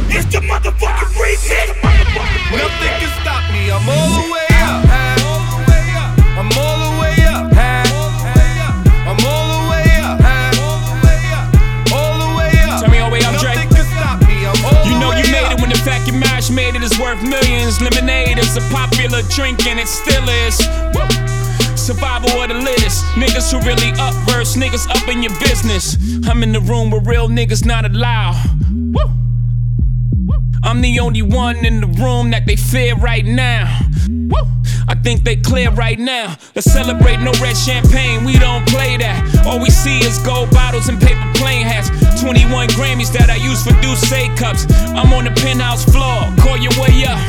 It's 0.10 0.26
the 0.32 0.40
motherfucking 0.40 1.12
remix. 1.20 1.68
Nothing 2.52 3.00
can 3.00 3.12
stop 3.22 3.44
me. 3.52 3.72
I'm 3.72 3.90
all 3.90 4.35
millions. 17.26 17.82
Lemonade 17.82 18.38
is 18.38 18.58
a 18.58 18.62
popular 18.72 19.22
drink 19.30 19.66
and 19.68 19.80
it 19.80 19.88
still 19.88 20.28
is. 20.30 20.60
Woo! 20.94 21.06
Survival 21.76 22.30
of 22.42 22.50
the 22.50 22.56
littest. 22.56 23.04
Niggas 23.16 23.52
who 23.52 23.60
really 23.68 23.92
up 24.00 24.14
verse, 24.30 24.56
niggas 24.56 24.90
up 24.90 25.08
in 25.08 25.22
your 25.22 25.34
business. 25.40 25.98
I'm 26.28 26.44
in 26.44 26.52
the 26.52 26.62
room 26.62 26.92
where 26.92 27.02
real 27.02 27.28
niggas 27.28 27.66
not 27.66 27.86
allowed. 27.86 28.36
Woo! 28.72 29.04
I'm 30.64 30.82
the 30.82 31.00
only 31.00 31.22
one 31.22 31.64
in 31.66 31.82
the 31.82 31.88
room 31.88 32.32
that 32.32 32.46
they 32.46 32.56
fear 32.56 32.96
right 32.96 33.26
now. 33.26 33.80
Woo! 34.10 34.38
I 34.88 34.96
think 34.96 35.24
they 35.24 35.36
clear 35.36 35.72
right 35.72 35.98
now. 35.98 36.36
Let's 36.56 36.72
celebrate 36.72 37.18
no 37.18 37.32
red 37.42 37.58
champagne, 37.58 38.24
we 38.24 38.38
don't 38.38 38.68
play 38.68 38.98
that. 38.98 39.46
All 39.46 39.60
we 39.60 39.70
see 39.70 40.00
is 40.00 40.20
gold 40.20 40.52
bottles 40.52 40.90
and 40.90 41.00
paper 41.00 41.32
plane 41.36 41.66
hats. 41.66 41.90
21 42.26 42.70
Grammys 42.70 43.14
that 43.14 43.30
I 43.30 43.36
use 43.36 43.62
for 43.62 43.70
Douce 43.86 44.10
cups. 44.34 44.66
I'm 44.98 45.14
on 45.14 45.26
the 45.26 45.36
penthouse 45.46 45.86
floor, 45.86 46.26
call 46.42 46.58
your 46.58 46.74
way 46.82 47.06
up. 47.06 47.22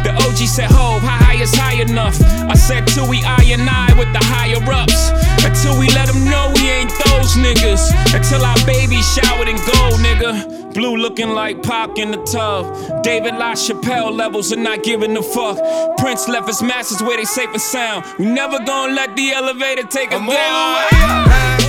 The 0.00 0.16
OG 0.16 0.48
said, 0.48 0.72
Ho, 0.72 0.96
how 0.96 1.20
high 1.28 1.36
is 1.36 1.52
high 1.54 1.76
enough? 1.76 2.16
I 2.48 2.54
said, 2.54 2.88
till 2.88 3.06
we 3.06 3.20
I 3.22 3.44
and 3.52 3.68
I 3.68 3.92
with 4.00 4.08
the 4.16 4.24
higher 4.32 4.56
ups. 4.64 5.12
Until 5.44 5.78
we 5.78 5.88
let 5.92 6.08
them 6.08 6.24
know 6.24 6.50
we 6.56 6.70
ain't 6.72 6.88
those 7.04 7.36
niggas. 7.36 7.92
Until 8.16 8.40
our 8.40 8.56
baby 8.64 8.96
showered 9.12 9.46
in 9.46 9.60
gold, 9.60 10.00
nigga. 10.00 10.72
Blue 10.72 10.96
looking 10.96 11.28
like 11.36 11.62
Pac 11.62 11.98
in 11.98 12.10
the 12.10 12.22
tub. 12.24 12.64
David 13.02 13.34
LaChapelle 13.34 14.16
levels 14.16 14.52
and 14.52 14.64
not 14.64 14.82
giving 14.82 15.14
a 15.18 15.22
fuck. 15.22 15.58
Prince 15.98 16.28
left 16.28 16.48
his 16.48 16.62
masters 16.62 17.02
where 17.02 17.18
they 17.18 17.26
safe 17.26 17.50
and 17.52 17.60
sound. 17.60 18.06
We 18.18 18.24
never 18.24 18.58
gonna 18.64 18.94
let 18.94 19.14
the 19.16 19.32
elevator 19.32 19.82
take 19.82 20.12
us 20.12 20.20
I'm 20.22 20.26
down. 20.26 21.59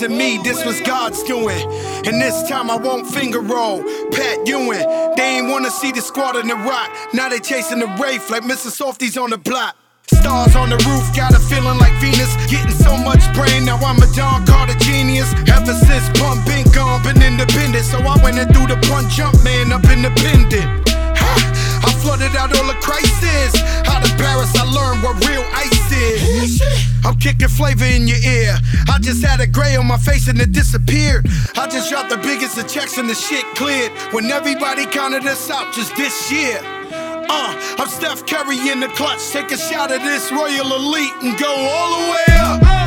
Wasn't 0.00 0.18
me, 0.18 0.38
this 0.38 0.64
was 0.64 0.80
God's 0.80 1.22
doing. 1.24 1.60
And 2.08 2.22
this 2.22 2.48
time 2.48 2.70
I 2.70 2.76
won't 2.76 3.06
finger 3.06 3.40
roll. 3.40 3.82
Pat 4.10 4.48
Ewing, 4.48 4.80
they 5.14 5.36
ain't 5.36 5.50
wanna 5.50 5.70
see 5.70 5.92
the 5.92 6.00
squad 6.00 6.36
in 6.36 6.48
the 6.48 6.54
rock. 6.54 6.88
Now 7.12 7.28
they 7.28 7.38
chasing 7.38 7.80
the 7.80 7.86
wraith 8.00 8.30
like 8.30 8.42
Mr. 8.44 8.72
Softies 8.72 9.18
on 9.18 9.28
the 9.28 9.36
block. 9.36 9.76
Stars 10.06 10.56
on 10.56 10.70
the 10.70 10.78
roof, 10.88 11.04
got 11.14 11.36
a 11.36 11.38
feeling 11.38 11.76
like 11.76 11.92
Venus. 12.00 12.34
Getting 12.48 12.72
so 12.72 12.96
much 12.96 13.20
brain, 13.34 13.66
now 13.66 13.76
I'm 13.76 14.00
a 14.00 14.08
Don 14.16 14.46
Carter 14.46 14.78
genius. 14.78 15.34
Ever 15.52 15.74
since 15.74 16.08
Pun 16.18 16.42
been 16.46 16.64
gone, 16.72 17.02
been 17.02 17.20
independent. 17.20 17.84
So 17.84 17.98
I 17.98 18.16
went 18.24 18.38
and 18.38 18.48
threw 18.54 18.66
the 18.66 18.80
punch 18.88 19.12
jump 19.12 19.36
man 19.44 19.70
up 19.70 19.84
independent. 19.84 20.79
Flooded 22.02 22.34
out 22.34 22.56
all 22.56 22.66
the 22.66 22.78
crisis. 22.80 23.52
Out 23.86 24.02
of 24.02 24.16
Paris, 24.16 24.50
I 24.56 24.64
learned 24.64 25.02
what 25.02 25.16
real 25.28 25.44
ice 25.52 25.92
is. 25.92 26.62
I'm 27.04 27.16
kicking 27.18 27.48
flavor 27.48 27.84
in 27.84 28.08
your 28.08 28.18
ear. 28.18 28.56
I 28.88 28.98
just 29.00 29.22
had 29.24 29.40
a 29.40 29.46
gray 29.46 29.76
on 29.76 29.86
my 29.86 29.98
face 29.98 30.28
and 30.28 30.40
it 30.40 30.52
disappeared. 30.52 31.26
I 31.56 31.68
just 31.68 31.90
dropped 31.90 32.10
the 32.10 32.16
biggest 32.16 32.56
of 32.58 32.68
checks 32.68 32.96
and 32.98 33.08
the 33.08 33.14
shit 33.14 33.44
cleared. 33.54 33.92
When 34.12 34.30
everybody 34.30 34.86
counted 34.86 35.26
us 35.26 35.50
out 35.50 35.74
just 35.74 35.94
this 35.96 36.32
year. 36.32 36.58
Uh, 36.92 37.54
I'm 37.78 37.88
Steph 37.88 38.26
Curry 38.26 38.58
in 38.70 38.80
the 38.80 38.88
clutch. 38.88 39.30
Take 39.30 39.52
a 39.52 39.58
shot 39.58 39.92
of 39.92 40.02
this 40.02 40.32
Royal 40.32 40.72
Elite 40.74 41.12
and 41.22 41.38
go 41.38 41.54
all 41.54 42.00
the 42.00 42.10
way 42.12 42.36
up. 42.36 42.79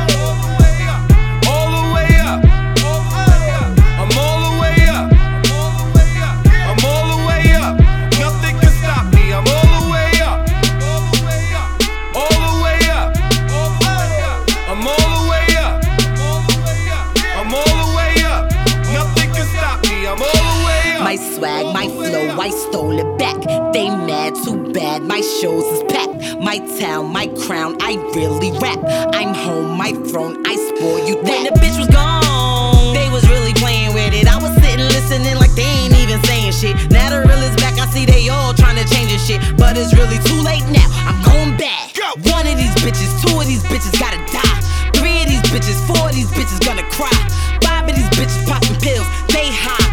I 22.44 22.50
stole 22.50 22.92
it 22.92 23.08
back. 23.16 23.40
They 23.72 23.88
mad, 23.88 24.36
too 24.44 24.70
bad, 24.76 25.00
my 25.00 25.22
shows 25.40 25.64
is 25.64 25.82
packed. 25.88 26.36
My 26.44 26.60
town, 26.76 27.08
my 27.08 27.26
crown, 27.40 27.80
I 27.80 27.96
really 28.12 28.52
rap. 28.60 28.76
I'm 29.16 29.32
home, 29.32 29.78
my 29.80 29.96
throne, 30.12 30.44
I 30.44 30.52
spoil 30.68 31.00
you 31.08 31.16
that. 31.24 31.24
When 31.24 31.44
the 31.48 31.56
bitch 31.56 31.80
was 31.80 31.88
gone, 31.88 32.92
they 32.92 33.08
was 33.08 33.24
really 33.32 33.54
playing 33.54 33.96
with 33.96 34.12
it. 34.12 34.28
I 34.28 34.36
was 34.36 34.52
sitting 34.60 34.84
listening 34.92 35.40
like 35.40 35.56
they 35.56 35.64
ain't 35.64 35.96
even 35.96 36.20
saying 36.28 36.52
shit. 36.52 36.76
Now 36.92 37.08
the 37.08 37.24
real 37.24 37.40
is 37.40 37.56
back, 37.56 37.80
I 37.80 37.88
see 37.88 38.04
they 38.04 38.28
all 38.28 38.52
trying 38.52 38.76
to 38.76 38.84
change 38.92 39.08
the 39.08 39.16
shit. 39.16 39.40
But 39.56 39.80
it's 39.80 39.96
really 39.96 40.20
too 40.28 40.36
late 40.44 40.68
now, 40.68 40.84
I'm 41.08 41.16
going 41.24 41.56
back. 41.56 41.96
One 42.28 42.44
of 42.44 42.60
these 42.60 42.76
bitches, 42.84 43.08
two 43.24 43.40
of 43.40 43.48
these 43.48 43.64
bitches 43.64 43.96
gotta 43.96 44.20
die. 44.28 44.60
Three 44.92 45.16
of 45.24 45.32
these 45.32 45.44
bitches, 45.48 45.80
four 45.88 46.12
of 46.12 46.14
these 46.14 46.28
bitches 46.36 46.60
gonna 46.60 46.84
cry. 46.92 47.16
Five 47.64 47.88
of 47.88 47.96
these 47.96 48.12
bitches 48.12 48.44
popping 48.44 48.76
pills, 48.84 49.08
they 49.32 49.48
high. 49.48 49.83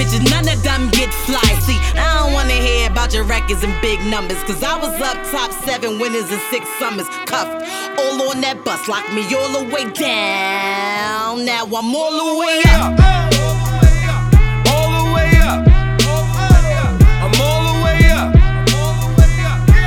Six 0.00 0.12
bird 0.12 0.20
bitches, 0.20 0.30
none 0.30 0.48
of 0.48 0.62
them 0.62 0.88
get 0.90 1.12
fly. 1.12 1.40
See, 1.60 1.78
I 1.98 2.22
don't 2.22 2.32
wanna 2.32 2.54
hear 2.54 2.90
about 2.90 3.12
your 3.12 3.24
records 3.24 3.62
and 3.62 3.74
big 3.82 4.00
numbers. 4.06 4.42
Cause 4.44 4.62
I 4.62 4.76
was 4.76 4.94
up 5.00 5.16
top 5.30 5.52
seven 5.64 5.98
winners 5.98 6.30
and 6.30 6.40
six 6.50 6.66
summers. 6.78 7.06
Cuffed 7.26 7.62
all 7.98 8.30
on 8.30 8.40
that 8.40 8.64
bus, 8.64 8.88
locked 8.88 9.12
me 9.12 9.22
all 9.34 9.52
the 9.52 9.64
way 9.68 9.84
down. 9.92 11.44
Now 11.44 11.64
I'm 11.64 11.94
all 11.94 12.12
the 12.12 12.38
way 12.40 12.62
up. 12.66 12.96
All 14.72 14.88
the 14.96 15.12
way 15.12 15.30
up. 15.36 15.60
I'm 17.20 17.34
all 17.44 17.62
the 17.68 17.76
way 17.84 18.00
up. 18.16 18.32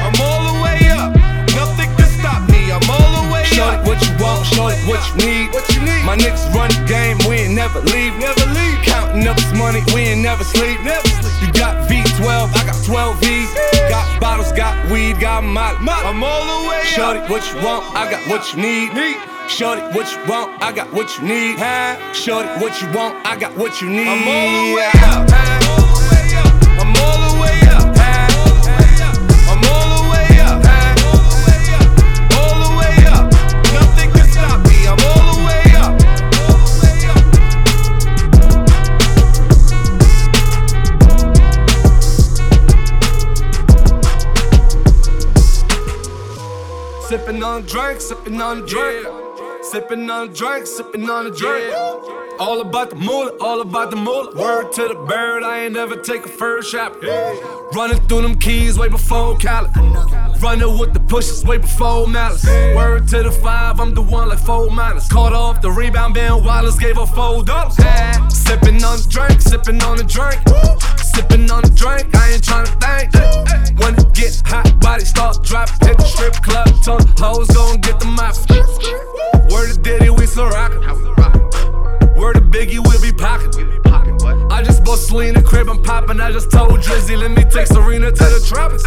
I'm 0.06 0.18
all 0.22 0.42
the 0.54 0.58
way 0.62 0.80
up. 0.94 1.10
Nothing 1.58 1.90
can 1.98 2.10
stop 2.20 2.50
me. 2.50 2.72
I'm 2.72 2.86
all 2.90 3.12
the 3.18 3.34
way 3.34 3.44
Shorty, 3.46 3.78
up. 3.78 3.88
what 3.88 3.98
you 4.06 4.14
want? 4.22 4.46
Shorty, 4.46 4.78
what 4.86 5.02
you 5.10 5.16
need? 5.26 5.54
What 5.54 5.66
you 5.74 5.82
need? 5.82 6.04
My 6.06 6.16
niggas 6.16 6.54
run 6.54 6.70
the 6.70 6.86
game. 6.86 7.18
We 7.28 7.48
ain't 7.48 7.56
never 7.56 7.82
leave. 7.82 8.14
Never 8.20 8.43
Counting 9.24 9.44
up 9.44 9.52
this 9.52 9.58
money. 9.58 9.82
We 9.94 10.02
ain't 10.12 10.22
never 10.22 10.44
sleep. 10.44 10.82
Never 10.84 11.08
sleep. 11.08 11.48
You 11.48 11.54
got 11.54 11.90
V12. 11.90 12.54
I 12.56 12.66
got 12.66 12.84
12 12.84 13.20
V's. 13.20 13.54
Got 13.90 14.20
bottles. 14.20 14.52
Got 14.52 14.92
weed. 14.92 15.20
Got 15.20 15.44
molly. 15.44 15.78
I'm 15.82 16.24
all 16.24 16.64
the 16.64 16.70
way 16.70 16.84
Shorty, 16.84 17.20
up. 17.20 17.30
what 17.30 17.48
you 17.54 17.56
want? 17.64 17.86
I 17.96 18.10
got 18.12 18.28
what 18.28 18.54
you 18.54 18.62
need. 18.62 18.94
Need. 18.94 19.18
Shorty, 19.50 19.82
what 19.96 20.12
you 20.12 20.20
want? 20.30 20.62
I 20.62 20.72
got 20.72 20.92
what 20.94 21.18
you 21.18 21.26
need. 21.26 21.58
Huh? 21.58 22.14
Shorty, 22.14 22.50
what 22.62 22.82
you 22.82 22.88
want? 22.92 23.26
I 23.26 23.38
got 23.38 23.56
what 23.58 23.82
you 23.82 23.90
need. 23.90 24.08
I'm 24.08 24.28
all 24.28 24.70
the 24.70 24.76
way 24.76 24.90
up. 24.94 25.63
On 47.54 47.64
a 47.64 47.68
drink, 47.68 48.02
sipping 48.02 48.42
on 48.42 48.64
a 48.64 48.66
drink. 48.66 49.08
Sipping 49.62 50.10
on 50.10 50.30
a 50.30 50.34
drink, 50.34 50.66
sipping 50.66 51.08
on 51.08 51.28
a 51.28 51.32
drink. 51.32 51.72
All 52.40 52.62
about 52.62 52.90
the 52.90 52.96
moolah, 52.96 53.38
all 53.40 53.62
about 53.62 53.92
the 53.92 53.96
moolah. 53.96 54.36
Word 54.36 54.72
to 54.74 54.88
the 54.88 54.96
bird, 54.96 55.44
I 55.44 55.66
ain't 55.66 55.74
never 55.74 55.96
take 55.96 56.26
a 56.26 56.30
first 56.30 56.72
shot. 56.72 56.96
Running 57.74 58.00
through 58.08 58.24
them 58.24 58.40
keys 58.40 58.80
way 58.80 58.90
before 58.90 59.38
Cali. 59.38 59.70
Running 60.42 60.80
with 60.80 60.94
the 60.94 61.00
pushes 61.00 61.46
way 61.46 61.60
before 61.60 62.08
malice. 62.08 62.44
Word 62.76 63.08
to 63.10 63.22
the 63.22 63.32
five, 63.32 63.80
I'm 63.80 63.94
the 63.94 64.02
one 64.02 64.30
like 64.30 64.40
four 64.40 64.72
minus. 64.72 65.08
Caught 65.08 65.34
off 65.34 65.62
the 65.62 65.70
rebound, 65.70 66.16
Ben 66.16 66.44
Wallace 66.44 66.80
gave 66.80 66.98
her 66.98 67.06
four 67.06 67.44
dollars. 67.44 67.76
Sipping 68.34 68.84
on 68.84 68.98
the 68.98 69.08
drink, 69.10 69.42
sipping 69.42 69.82
on 69.84 69.98
the 69.98 70.04
drink. 70.04 70.42
Sipping 71.14 71.50
on 71.52 71.62
the 71.62 71.70
drink, 71.76 72.10
I 72.16 72.34
ain't 72.34 72.44
tryna 72.44 72.74
think. 72.82 73.80
When 73.80 73.94
it 73.96 74.14
get 74.14 74.42
hot, 74.46 74.80
body 74.80 75.06
start 75.06 75.44
dropping. 75.44 75.88
Hit 75.88 75.98
the 75.98 76.06
strip 76.06 76.34
club, 76.42 76.68
ton 76.84 77.02
hoes 77.18 77.48
gon' 77.50 77.82
get 77.82 78.00
the 78.00 78.08
mouth. 78.08 78.42
Word 79.52 79.74
to 79.74 79.80
Diddy, 79.82 80.10
we 80.10 80.26
still 80.26 80.50
rockin'. 80.50 80.82
Word 82.16 82.36
to 82.36 82.42
Biggie, 82.42 82.80
we'll 82.80 83.02
be 83.02 83.12
pocketin'. 83.12 83.84
I 84.52 84.64
just 84.64 84.84
bought 84.84 84.98
Selena 84.98 85.42
crib, 85.42 85.70
I'm 85.70 85.82
popping. 85.84 86.20
I 86.20 86.32
just 86.32 86.50
told 86.52 86.80
Drizzy, 86.80 87.18
let 87.18 87.32
me 87.32 87.44
take 87.44 87.68
Serena 87.68 88.12
to 88.12 88.24
the 88.24 88.42
tropics. 88.48 88.84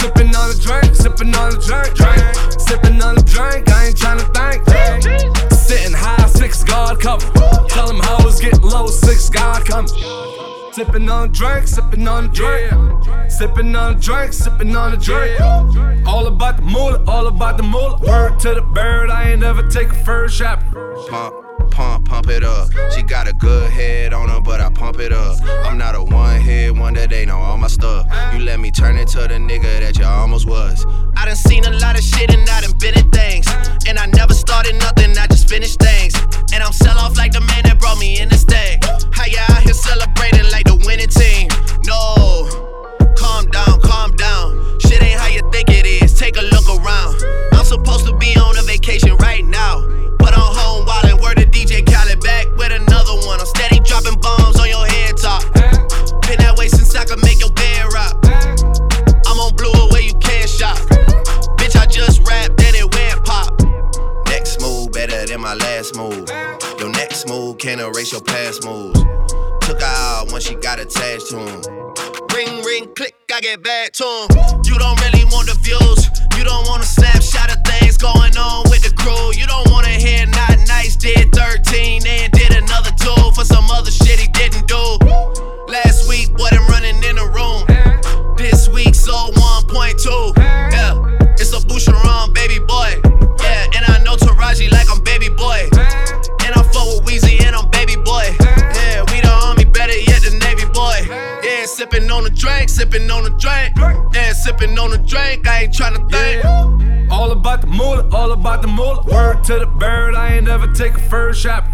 Sipping 0.00 0.34
on 0.34 0.50
a 0.50 0.56
drink, 0.60 0.94
sipping 0.94 1.34
on 1.34 1.54
a 1.54 1.58
drink, 1.60 1.94
drink. 1.94 2.60
Sipping 2.60 3.00
on 3.00 3.16
a 3.16 3.22
drink, 3.22 3.70
I 3.70 3.86
ain't 3.86 3.96
tryna 3.96 4.26
think. 4.34 5.52
Sitting 5.52 5.94
high, 5.94 6.26
six 6.26 6.64
guard 6.64 7.00
cover. 7.00 7.26
Tell 7.68 7.86
them 7.86 8.00
hoes 8.02 8.40
get 8.40 8.62
low, 8.62 8.88
six 8.88 9.30
guard 9.30 9.64
coming. 9.64 10.33
Sipping 10.74 11.08
on 11.08 11.28
a 11.28 11.32
drink, 11.32 11.68
sipping 11.68 12.08
on 12.08 12.24
a 12.24 12.28
drink. 12.28 13.30
Sipping 13.30 13.76
on 13.76 13.94
a 13.94 13.96
drink, 13.96 14.32
sipping 14.32 14.74
on 14.74 14.92
a 14.92 14.96
drink. 14.96 15.40
All 15.40 16.26
about 16.26 16.56
the 16.56 16.62
moolah, 16.62 17.04
all 17.06 17.28
about 17.28 17.58
the 17.58 17.62
moolah. 17.62 18.00
Word 18.00 18.40
to 18.40 18.54
the 18.54 18.60
bird, 18.60 19.08
I 19.08 19.30
ain't 19.30 19.42
never 19.42 19.62
take 19.68 19.90
a 19.90 20.04
first 20.04 20.34
shot. 20.34 20.64
Pump, 21.08 21.70
pump, 21.70 22.06
pump 22.06 22.26
it 22.28 22.42
up. 22.42 22.72
She 22.90 23.04
got 23.04 23.28
a 23.28 23.32
good 23.34 23.70
head 23.70 24.12
on 24.12 24.28
her, 24.28 24.40
but 24.40 24.60
I 24.60 24.68
pump 24.68 24.98
it 24.98 25.12
up. 25.12 25.38
I'm 25.64 25.78
not 25.78 25.94
a 25.94 26.02
one 26.02 26.40
hit 26.40 26.74
wonder, 26.74 27.06
they 27.06 27.24
know 27.24 27.38
all 27.38 27.56
my 27.56 27.68
stuff. 27.68 28.08
You 28.32 28.40
let 28.40 28.58
me 28.58 28.72
turn 28.72 28.96
into 28.96 29.18
the 29.18 29.34
nigga 29.34 29.78
that 29.78 29.96
you 29.96 30.04
almost 30.04 30.48
was. 30.48 30.84
I 31.16 31.24
done 31.24 31.36
seen 31.36 31.64
a 31.66 31.70
lot 31.70 31.96
of 31.96 32.02
shit 32.02 32.34
and 32.34 32.48
I 32.48 32.62
done 32.62 32.76
been 32.78 32.93
tryna 105.74 106.08
think. 106.10 107.10
All 107.10 107.32
about 107.32 107.60
the 107.60 107.66
moolah, 107.66 108.08
all 108.12 108.32
about 108.32 108.62
the 108.62 108.68
moolah. 108.68 109.02
Word 109.06 109.42
to 109.44 109.58
the 109.58 109.66
bird, 109.66 110.14
I 110.14 110.34
ain't 110.36 110.46
never 110.46 110.72
take 110.72 110.94
a 110.94 111.00
first 111.00 111.42
shot. 111.42 111.66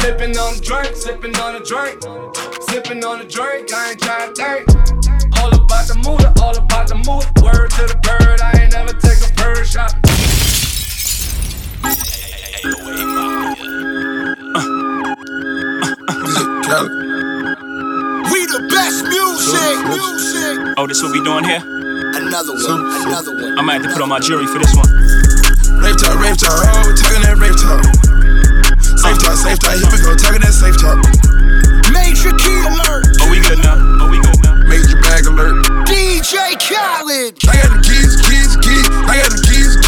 Sipping 0.00 0.36
on 0.36 0.56
the 0.56 0.62
drink, 0.64 0.96
sipping 0.96 1.36
on 1.36 1.52
the 1.54 1.60
drink. 1.60 2.02
Sipping 2.70 3.04
on 3.04 3.18
the 3.18 3.24
drink, 3.24 3.72
I 3.72 3.90
ain't 3.90 4.00
tryna 4.00 4.34
think. 4.34 5.38
All 5.38 5.54
about 5.54 5.86
the 5.86 5.94
moolah, 6.04 6.32
all 6.42 6.56
about 6.56 6.88
the 6.88 6.96
moolah. 6.96 7.28
Word 7.42 7.70
to 7.72 7.86
the 7.86 7.98
bird, 8.02 8.40
I 8.40 8.62
ain't 8.62 8.72
never 8.72 8.92
take 8.92 9.20
a 9.20 9.30
first 9.36 9.72
shot. 9.72 9.94
We 18.32 18.40
the 18.46 18.68
best 18.70 19.04
music, 19.04 19.76
music. 19.88 20.74
Oh, 20.78 20.86
this 20.86 21.02
what 21.02 21.12
we 21.12 21.22
doing 21.22 21.44
here? 21.44 21.87
Another 22.16 22.54
one, 22.54 22.80
another 23.04 23.34
one. 23.36 23.58
I 23.58 23.62
might 23.62 23.80
have 23.80 23.82
to 23.84 23.90
put 23.92 24.02
on 24.02 24.08
my 24.08 24.20
jury 24.20 24.46
for 24.46 24.58
this 24.58 24.72
one. 24.72 24.88
Rave 25.82 25.98
talk, 26.00 26.16
rave 26.16 26.38
talk, 26.38 26.56
oh, 26.56 26.88
we 26.88 26.94
talking 26.96 27.22
that 27.26 27.36
rave 27.36 27.56
talk. 27.58 27.84
Safe 28.80 29.18
talk, 29.20 29.36
safe 29.36 29.58
talk, 29.58 29.76
here 29.76 29.90
we 29.92 29.98
go, 30.00 30.16
talking 30.16 30.40
that 30.40 30.54
safe 30.54 30.76
talk. 30.80 30.98
Major 31.92 32.32
key 32.36 32.58
alert. 32.64 33.08
Oh, 33.20 33.30
we 33.30 33.40
good 33.44 33.60
now. 33.64 33.76
Oh, 34.00 34.08
we 34.10 34.20
good 34.20 34.40
now. 34.44 34.56
Major 34.68 35.00
bag 35.00 35.26
alert. 35.26 35.64
DJ 35.88 36.56
Khaled. 36.60 37.36
I 37.48 37.54
got 37.60 37.76
the 37.76 37.80
keys, 37.84 38.16
keys, 38.24 38.52
keys. 38.60 38.86
I 39.08 39.20
got 39.24 39.32
the 39.32 39.40
keys, 39.44 39.76
keys, 39.76 39.87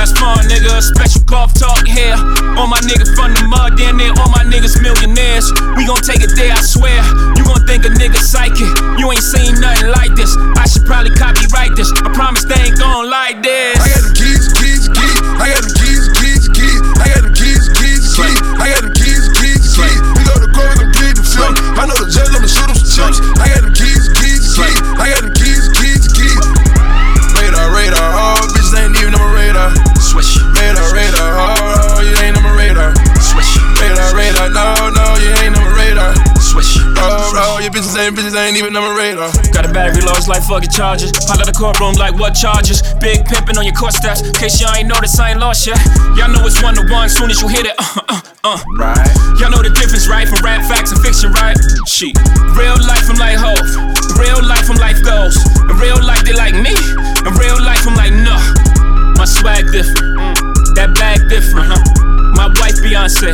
That's 0.00 0.16
smart, 0.16 0.48
nigga. 0.48 0.80
Special 0.80 1.20
golf 1.28 1.52
talk 1.52 1.84
here. 1.84 2.16
All 2.56 2.64
my 2.64 2.80
niggas 2.88 3.12
from 3.12 3.36
the 3.36 3.44
mud, 3.52 3.76
damn 3.76 4.00
near 4.00 4.16
all 4.16 4.32
my 4.32 4.40
niggas 4.48 4.80
millionaires. 4.80 5.52
We 5.76 5.84
gon' 5.84 6.00
take 6.00 6.24
it 6.24 6.32
there, 6.40 6.56
I 6.56 6.64
swear. 6.64 6.96
You 7.36 7.44
gon' 7.44 7.60
think 7.68 7.84
a 7.84 7.92
nigga 7.92 8.16
psychic. 8.16 8.64
You 8.96 9.12
ain't 9.12 9.20
seen 9.20 9.60
nothing 9.60 9.92
like 9.92 10.16
this. 10.16 10.32
I 10.56 10.64
should 10.64 10.88
probably 10.88 11.12
copyright 11.12 11.76
this. 11.76 11.92
I 12.00 12.08
promise 12.16 12.48
they 12.48 12.72
ain't 12.72 12.80
gon' 12.80 13.12
like 13.12 13.44
this. 13.44 13.76
I 13.76 13.92
got 13.92 14.08
the 14.08 14.14
keys, 14.16 14.48
keys, 14.56 14.88
keys. 14.88 15.20
I 15.36 15.52
got 15.52 15.68
the 15.68 15.72
keys, 15.76 16.04
keys, 16.16 16.44
keys. 16.48 16.80
I 16.96 17.06
got 17.12 17.22
the 17.28 17.32
keys, 17.36 17.64
keys, 17.76 18.04
keys. 18.16 18.40
I 18.56 18.66
got 18.72 18.82
the 18.88 18.92
keys, 18.96 19.24
keys, 19.36 19.64
keys. 19.68 20.00
We 20.16 20.24
go 20.24 20.32
to 20.40 20.48
court, 20.48 20.80
gon' 20.80 20.92
plead 20.96 21.20
the 21.20 21.24
fifth. 21.28 21.60
I 21.76 21.84
know 21.84 21.96
the 22.00 22.08
judge, 22.08 22.32
I'ma 22.32 22.48
shoot 22.48 22.72
him 22.72 22.76
some 22.80 22.88
chips. 22.88 23.20
I 23.36 23.52
got 23.52 23.68
the 23.68 23.72
keys, 23.76 23.89
Your 37.70 37.86
bitches 37.86 37.94
ain't, 38.02 38.18
bitches 38.18 38.34
ain't 38.34 38.58
even 38.58 38.74
on 38.74 38.82
my 38.82 38.98
radar. 38.98 39.30
Got 39.54 39.62
a 39.62 39.70
battery 39.70 40.02
low, 40.02 40.18
it's 40.18 40.26
like 40.26 40.42
fucking 40.42 40.74
charges. 40.74 41.14
Out 41.30 41.38
the 41.38 41.54
courtroom 41.54 41.94
like 41.94 42.18
what 42.18 42.34
charges? 42.34 42.82
Big 42.98 43.22
pimpin' 43.30 43.54
on 43.54 43.62
your 43.62 43.78
court 43.78 43.94
steps. 43.94 44.26
Case 44.34 44.58
y'all 44.58 44.74
ain't 44.74 44.90
noticed, 44.90 45.14
I 45.22 45.30
ain't 45.30 45.38
lost 45.38 45.70
yet. 45.70 45.78
Y'all 46.18 46.26
know 46.34 46.42
it's 46.50 46.58
one 46.58 46.74
to 46.74 46.82
one 46.90 47.06
soon 47.06 47.30
as 47.30 47.38
you 47.38 47.46
hit 47.46 47.70
it. 47.70 47.78
Uh, 47.78 48.02
uh, 48.10 48.20
uh. 48.42 48.58
Right. 48.74 49.06
Y'all 49.38 49.54
know 49.54 49.62
the 49.62 49.70
difference, 49.70 50.10
right? 50.10 50.26
From 50.26 50.42
rap 50.42 50.66
facts 50.66 50.90
and 50.90 50.98
fiction, 50.98 51.30
right? 51.30 51.54
She. 51.86 52.10
Real 52.58 52.74
life, 52.90 53.06
I'm 53.06 53.22
like 53.22 53.38
Hov. 53.38 53.62
Real 54.18 54.42
life, 54.42 54.66
I'm 54.66 54.82
like 54.82 54.98
goals. 55.06 55.38
In 55.70 55.78
real 55.78 56.02
life, 56.02 56.26
they 56.26 56.34
like 56.34 56.58
me. 56.58 56.74
In 56.74 57.32
real 57.38 57.54
life, 57.62 57.86
I'm 57.86 57.94
like, 57.94 58.10
no. 58.10 58.34
My 59.14 59.30
swag 59.30 59.70
different. 59.70 60.18
That 60.74 60.90
bag 60.98 61.22
different. 61.30 61.70
My 62.34 62.50
wife, 62.58 62.82
Beyonce. 62.82 63.30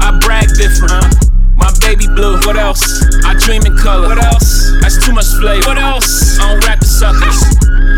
I 0.00 0.16
brag 0.24 0.48
different. 0.56 1.35
My 1.56 1.72
baby 1.80 2.06
blue. 2.06 2.38
What 2.44 2.56
else? 2.56 2.84
I 3.24 3.34
dream 3.34 3.64
in 3.66 3.76
color. 3.76 4.08
What 4.08 4.22
else? 4.22 4.70
That's 4.80 5.00
too 5.04 5.12
much 5.12 5.26
flavor. 5.40 5.66
What 5.66 5.78
else? 5.78 6.38
I 6.38 6.52
don't 6.52 6.64
rap 6.66 6.80
the 6.80 6.86
suckers. 6.86 7.40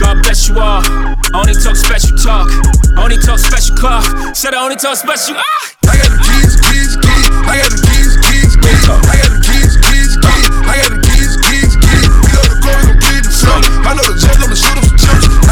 God 0.00 0.22
bless 0.22 0.48
you 0.48 0.58
all. 0.58 0.82
I 0.82 1.34
only 1.34 1.54
talk 1.54 1.76
special 1.76 2.16
talk. 2.16 2.48
I 2.96 3.02
only 3.02 3.18
talk 3.18 3.38
special 3.38 3.76
clock. 3.76 4.04
Said 4.34 4.54
I 4.54 4.62
only 4.62 4.76
talk 4.76 4.96
special. 4.96 5.36
Ah! 5.36 5.44
I 5.90 5.96
got 5.98 6.10
the 6.14 6.20
keys, 6.22 6.54
keys, 6.70 6.92
keys. 6.96 7.26
I 7.48 7.54
got 7.58 7.70
the 7.74 7.80
keys, 7.82 8.12
keys, 8.22 8.54
keys. 8.56 8.84
I 8.88 9.14
got 9.18 9.30
the 9.34 9.40
keys, 9.42 9.74
keys, 9.82 10.12
keys. 10.22 10.46
I 10.68 10.74
got 10.78 10.90
the 10.94 11.00
keys, 11.02 11.32
keys, 11.48 11.72
keys. 11.82 12.04
We 12.22 12.30
to 12.30 12.56
court, 12.62 12.78
we 12.78 12.92
gon' 12.92 13.00
plead 13.02 13.24
the 13.24 13.32
fifth. 13.32 13.66
I 13.82 13.90
know 13.96 14.06
the 14.06 14.16
judge, 14.20 14.38
I'ma 14.38 14.54
shoot 14.54 14.78
him 14.78 14.98
some. 14.98 15.47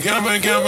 Campaign, 0.00 0.02
campaign, 0.02 0.42
campaign, 0.42 0.42
campaign. 0.42 0.63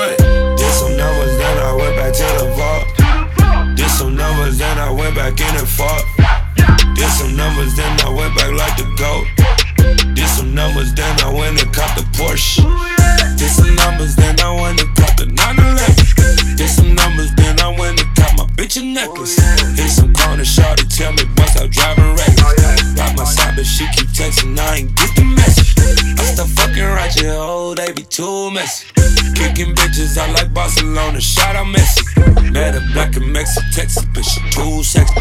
Barcelona, 31.17 31.21
shout 31.21 31.57
out 31.57 31.67
Messi. 31.67 32.53
Met 32.53 32.75
a 32.75 32.81
black 32.93 33.17
and 33.17 33.33
Mexican 33.33 33.71
Texas, 33.73 34.05
but 34.13 34.25
she 34.25 34.41
too 34.51 34.83
sexy. 34.83 35.15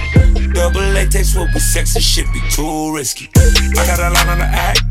Double 0.53 0.81
latex 0.81 1.35
will 1.35 1.47
be 1.47 1.59
sexy, 1.59 1.99
shit 1.99 2.25
be 2.33 2.41
too 2.49 2.93
risky. 2.93 3.29
I 3.35 3.85
got 3.87 3.99
a 3.99 4.09
line 4.13 4.29
on 4.29 4.39
the 4.39 4.45
act, 4.45 4.81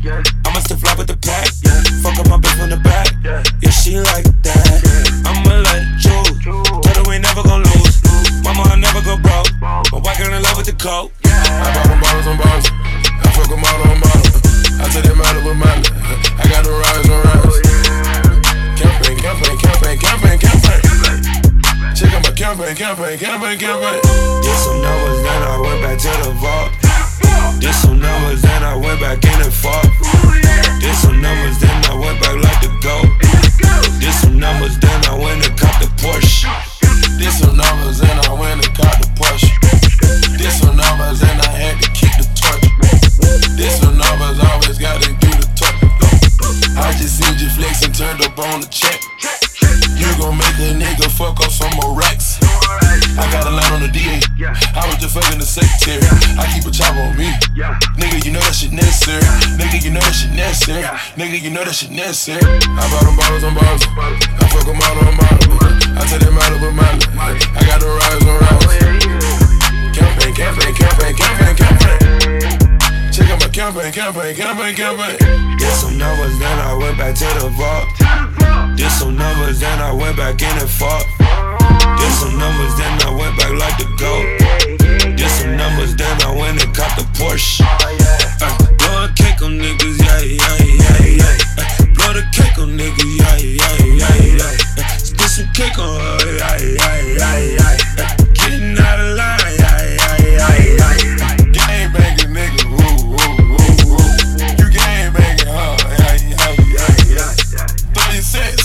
campaign, 22.75 23.17
campaign, 23.17 23.57
campaign. 23.57 24.01
Did 24.43 24.57
some 24.57 24.81
numbers, 24.81 25.21
then 25.23 25.43
I 25.43 25.59
went 25.61 25.81
back 25.81 25.97
to 25.99 26.27
the 26.27 26.31
vault. 26.35 26.74
Just 55.05 55.21
fucking 55.21 55.39
the 55.39 55.45
secretary. 55.45 56.01
I 56.37 56.49
keep 56.49 56.65
a 56.65 56.71
chopper 56.73 56.99
on 56.99 57.13
me. 57.17 57.29
Nigga, 58.01 58.25
you 58.25 58.31
know 58.33 58.41
that 58.41 58.55
shit 58.57 58.73
necessary. 58.73 59.21
Nigga, 59.57 59.77
you 59.83 59.91
know 59.93 60.01
that 60.01 60.15
shit 60.17 60.33
necessary. 60.33 60.81
Nigga, 61.13 61.37
you 61.41 61.51
know 61.53 61.63
that 61.63 61.75
shit 61.75 61.91
necessary. 61.91 62.41
I 62.41 62.83
bought 62.89 63.05
them 63.05 63.13
bottles 63.13 63.43
on 63.45 63.53
bottles. 63.53 63.85
I 63.85 64.45
fuck 64.49 64.65
them 64.65 64.81
out 64.81 64.97
on 64.97 65.13
bottles. 65.13 65.61
I 65.93 66.01
take 66.09 66.25
them 66.25 66.37
out 66.37 66.57
with 66.57 66.73
Miley. 66.73 67.05
I 67.21 67.61
got 67.69 67.79
the 67.81 67.89
rise 67.93 68.25
on 68.25 68.37
rise. 68.41 68.65
Campaign, 69.93 70.33
campaign, 70.33 70.73
campaign, 70.73 71.13
campaign, 71.13 71.53
campaign. 71.53 72.01
Check 73.13 73.29
out 73.29 73.39
my 73.39 73.49
campaign, 73.53 73.91
campaign, 73.93 74.33
campaign, 74.33 74.73
campaign. 74.73 75.17
Did 75.61 75.73
some 75.77 75.97
numbers, 75.97 76.33
then 76.41 76.57
I 76.65 76.73
went 76.73 76.97
back 76.97 77.13
to 77.21 77.29
the 77.39 77.49
vault. 77.53 77.85
Did 78.73 78.91
some 78.91 79.15
numbers, 79.15 79.61
then 79.61 79.77
I 79.79 79.93
went 79.93 80.17
back 80.17 80.41
in 80.41 80.55
and 80.57 80.69
fought. 80.69 81.05
Did 82.01 82.13
some 82.17 82.33
numbers, 82.41 82.73
then 82.77 82.93
I 83.05 83.13
went 83.13 83.37
back 83.37 83.53
like 83.53 83.77
the 83.77 83.87
goat. 84.01 84.74
Did 85.15 85.29
some 85.31 85.55
numbers, 85.55 85.95
then 85.95 86.21
I 86.23 86.35
went 86.35 86.61
and 86.63 86.75
caught 86.75 86.97
the 86.97 87.03
Porsche. 87.15 87.61
Uh, 87.63 88.57
blow 88.77 89.05
a 89.05 89.09
cake 89.15 89.41
on 89.41 89.57
niggas, 89.57 89.97
yeah, 90.03 90.19
yeah, 90.19 90.57
yeah, 90.59 91.07
yeah. 91.19 91.37
Uh, 91.57 91.63
blow 91.95 92.11
the 92.13 92.23
cake 92.35 92.57
on 92.59 92.75
niggas, 92.75 93.15
yeah, 93.19 93.37
yeah, 93.39 93.75
yeah, 93.95 94.15
yeah. 94.35 94.83
Uh, 94.83 94.97
spit 94.97 95.29
some 95.29 95.47
cake 95.53 95.79
on 95.79 95.87
her, 95.95 96.35
yeah, 96.35 96.57
yeah, 96.59 96.99
yeah, 97.15 97.39
yeah. 97.55 98.03
Uh, 98.03 98.11
getting 98.33 98.77
out 98.77 98.99
of 98.99 99.15
line, 99.15 99.55
yeah, 99.55 99.95
yeah, 99.95 100.19
yeah, 100.35 100.83
yeah. 100.83 101.35
Gang 101.55 101.93
banging 101.95 102.35
nigga, 102.35 102.67
woo, 102.75 103.15
woo, 103.15 103.31
woo, 103.55 103.71
woo. 103.95 104.03
You 104.59 104.67
gang 104.67 105.13
banging, 105.15 105.47
huh? 105.47 105.79
Yeah, 105.95 106.19
yeah, 106.27 106.59
yeah, 106.75 106.91
yeah. 107.07 107.31
Thought 107.95 108.11
you 108.13 108.21
said 108.21 108.55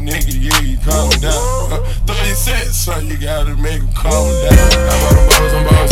nigga, 0.00 0.32
yeah, 0.32 0.60
you 0.60 0.78
calm 0.78 1.10
down. 1.20 1.36
Uh, 1.72 1.84
Thought 2.06 2.26
you 2.26 2.34
said 2.34 3.04
you 3.04 3.18
gotta 3.18 3.54
make 3.56 3.82
him 3.82 3.92
calm 3.92 4.24
down. 4.48 4.56
I 4.56 4.96
bought 5.04 5.14
them 5.14 5.28
bottles 5.28 5.52
on 5.52 5.64
bottles. 5.64 5.87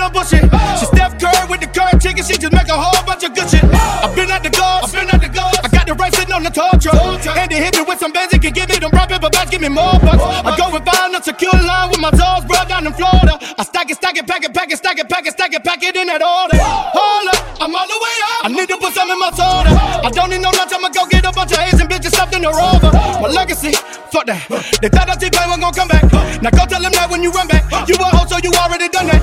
No, 0.00 0.08
she 0.24 0.40
don't. 0.40 0.78
She 0.80 0.86
Steph 0.88 1.20
Curry 1.20 1.44
with 1.48 1.60
the 1.60 1.68
current 1.68 2.00
chicken. 2.00 2.24
She 2.24 2.40
just 2.40 2.52
make 2.56 2.68
a 2.68 2.76
whole 2.76 3.04
bunch 3.04 3.22
of 3.24 3.36
good 3.36 3.48
shit. 3.48 3.64
I've 3.64 4.16
been 4.16 4.32
at 4.32 4.42
the 4.42 4.48
guards. 4.48 4.88
I've 4.88 4.92
been 4.96 5.12
at 5.12 5.20
the 5.20 5.28
guards. 5.28 5.60
I 5.60 5.68
got 5.68 5.86
the 5.86 5.94
right 5.94 6.12
sitting 6.14 6.32
on 6.32 6.42
the 6.42 6.50
tall 6.50 6.72
truck. 6.80 6.96
And 7.36 7.52
they 7.52 7.60
hit 7.60 7.76
me 7.76 7.84
with 7.84 8.00
some 8.00 8.12
bands. 8.12 8.32
Can 8.32 8.52
give 8.52 8.68
me 8.68 8.80
them 8.80 8.90
raw 8.96 9.04
paper 9.04 9.28
bags. 9.28 9.50
Give 9.50 9.60
me 9.60 9.68
more 9.68 10.00
bucks. 10.00 10.24
I 10.24 10.56
go 10.56 10.72
and 10.72 10.84
find 10.84 11.12
a 11.14 11.22
secure 11.22 11.52
line 11.52 11.92
with 11.92 12.00
my 12.00 12.10
toes 12.10 12.48
brought 12.48 12.68
down 12.68 12.88
in 12.88 12.92
Florida. 12.96 13.36
I 13.60 13.62
stack 13.64 13.92
it, 13.92 13.96
stack 14.00 14.16
it, 14.16 14.26
pack 14.26 14.42
it, 14.42 14.52
pack 14.56 14.72
it, 14.72 14.78
stack 14.78 14.98
it, 14.98 15.08
pack 15.08 15.26
it, 15.28 15.32
stack 15.36 15.52
it, 15.52 15.62
pack 15.62 15.82
it 15.84 15.94
in 15.96 16.08
that 16.08 16.24
order. 16.24 16.56
Hold 16.56 17.28
up, 17.28 17.60
I'm 17.60 17.76
all 17.76 17.84
the 17.84 17.98
way 18.00 18.16
up. 18.32 18.40
I 18.44 18.48
need 18.48 18.68
to 18.72 18.76
put 18.80 18.96
some 18.96 19.10
in 19.12 19.18
my 19.20 19.30
soda. 19.36 19.76
I 19.76 20.08
don't 20.08 20.30
need 20.32 20.40
no 20.40 20.50
lunch. 20.56 20.72
I'ma 20.72 20.88
go 20.88 21.04
get 21.06 21.28
a 21.28 21.32
bunch 21.32 21.52
of 21.52 21.60
Asian 21.60 21.86
bitches 21.86 22.16
stuffed 22.16 22.34
in 22.34 22.42
the 22.42 22.50
rover. 22.50 22.88
My 23.20 23.28
legacy, 23.28 23.76
fuck 24.08 24.24
that. 24.26 24.40
They 24.80 24.88
thought 24.88 25.12
that 25.12 25.20
T-Pain 25.20 25.48
was 25.52 25.60
gonna 25.60 25.76
come 25.76 25.88
back. 25.88 26.08
Now 26.40 26.50
go 26.50 26.64
tell 26.64 26.80
them 26.80 26.92
that 26.96 27.08
when 27.12 27.22
you 27.22 27.30
run 27.30 27.48
back. 27.48 27.68
You 27.86 27.94
a 28.00 28.08
hoe, 28.08 28.24
so 28.24 28.40
you 28.40 28.50
already 28.56 28.88
done 28.88 29.06
that. 29.12 29.19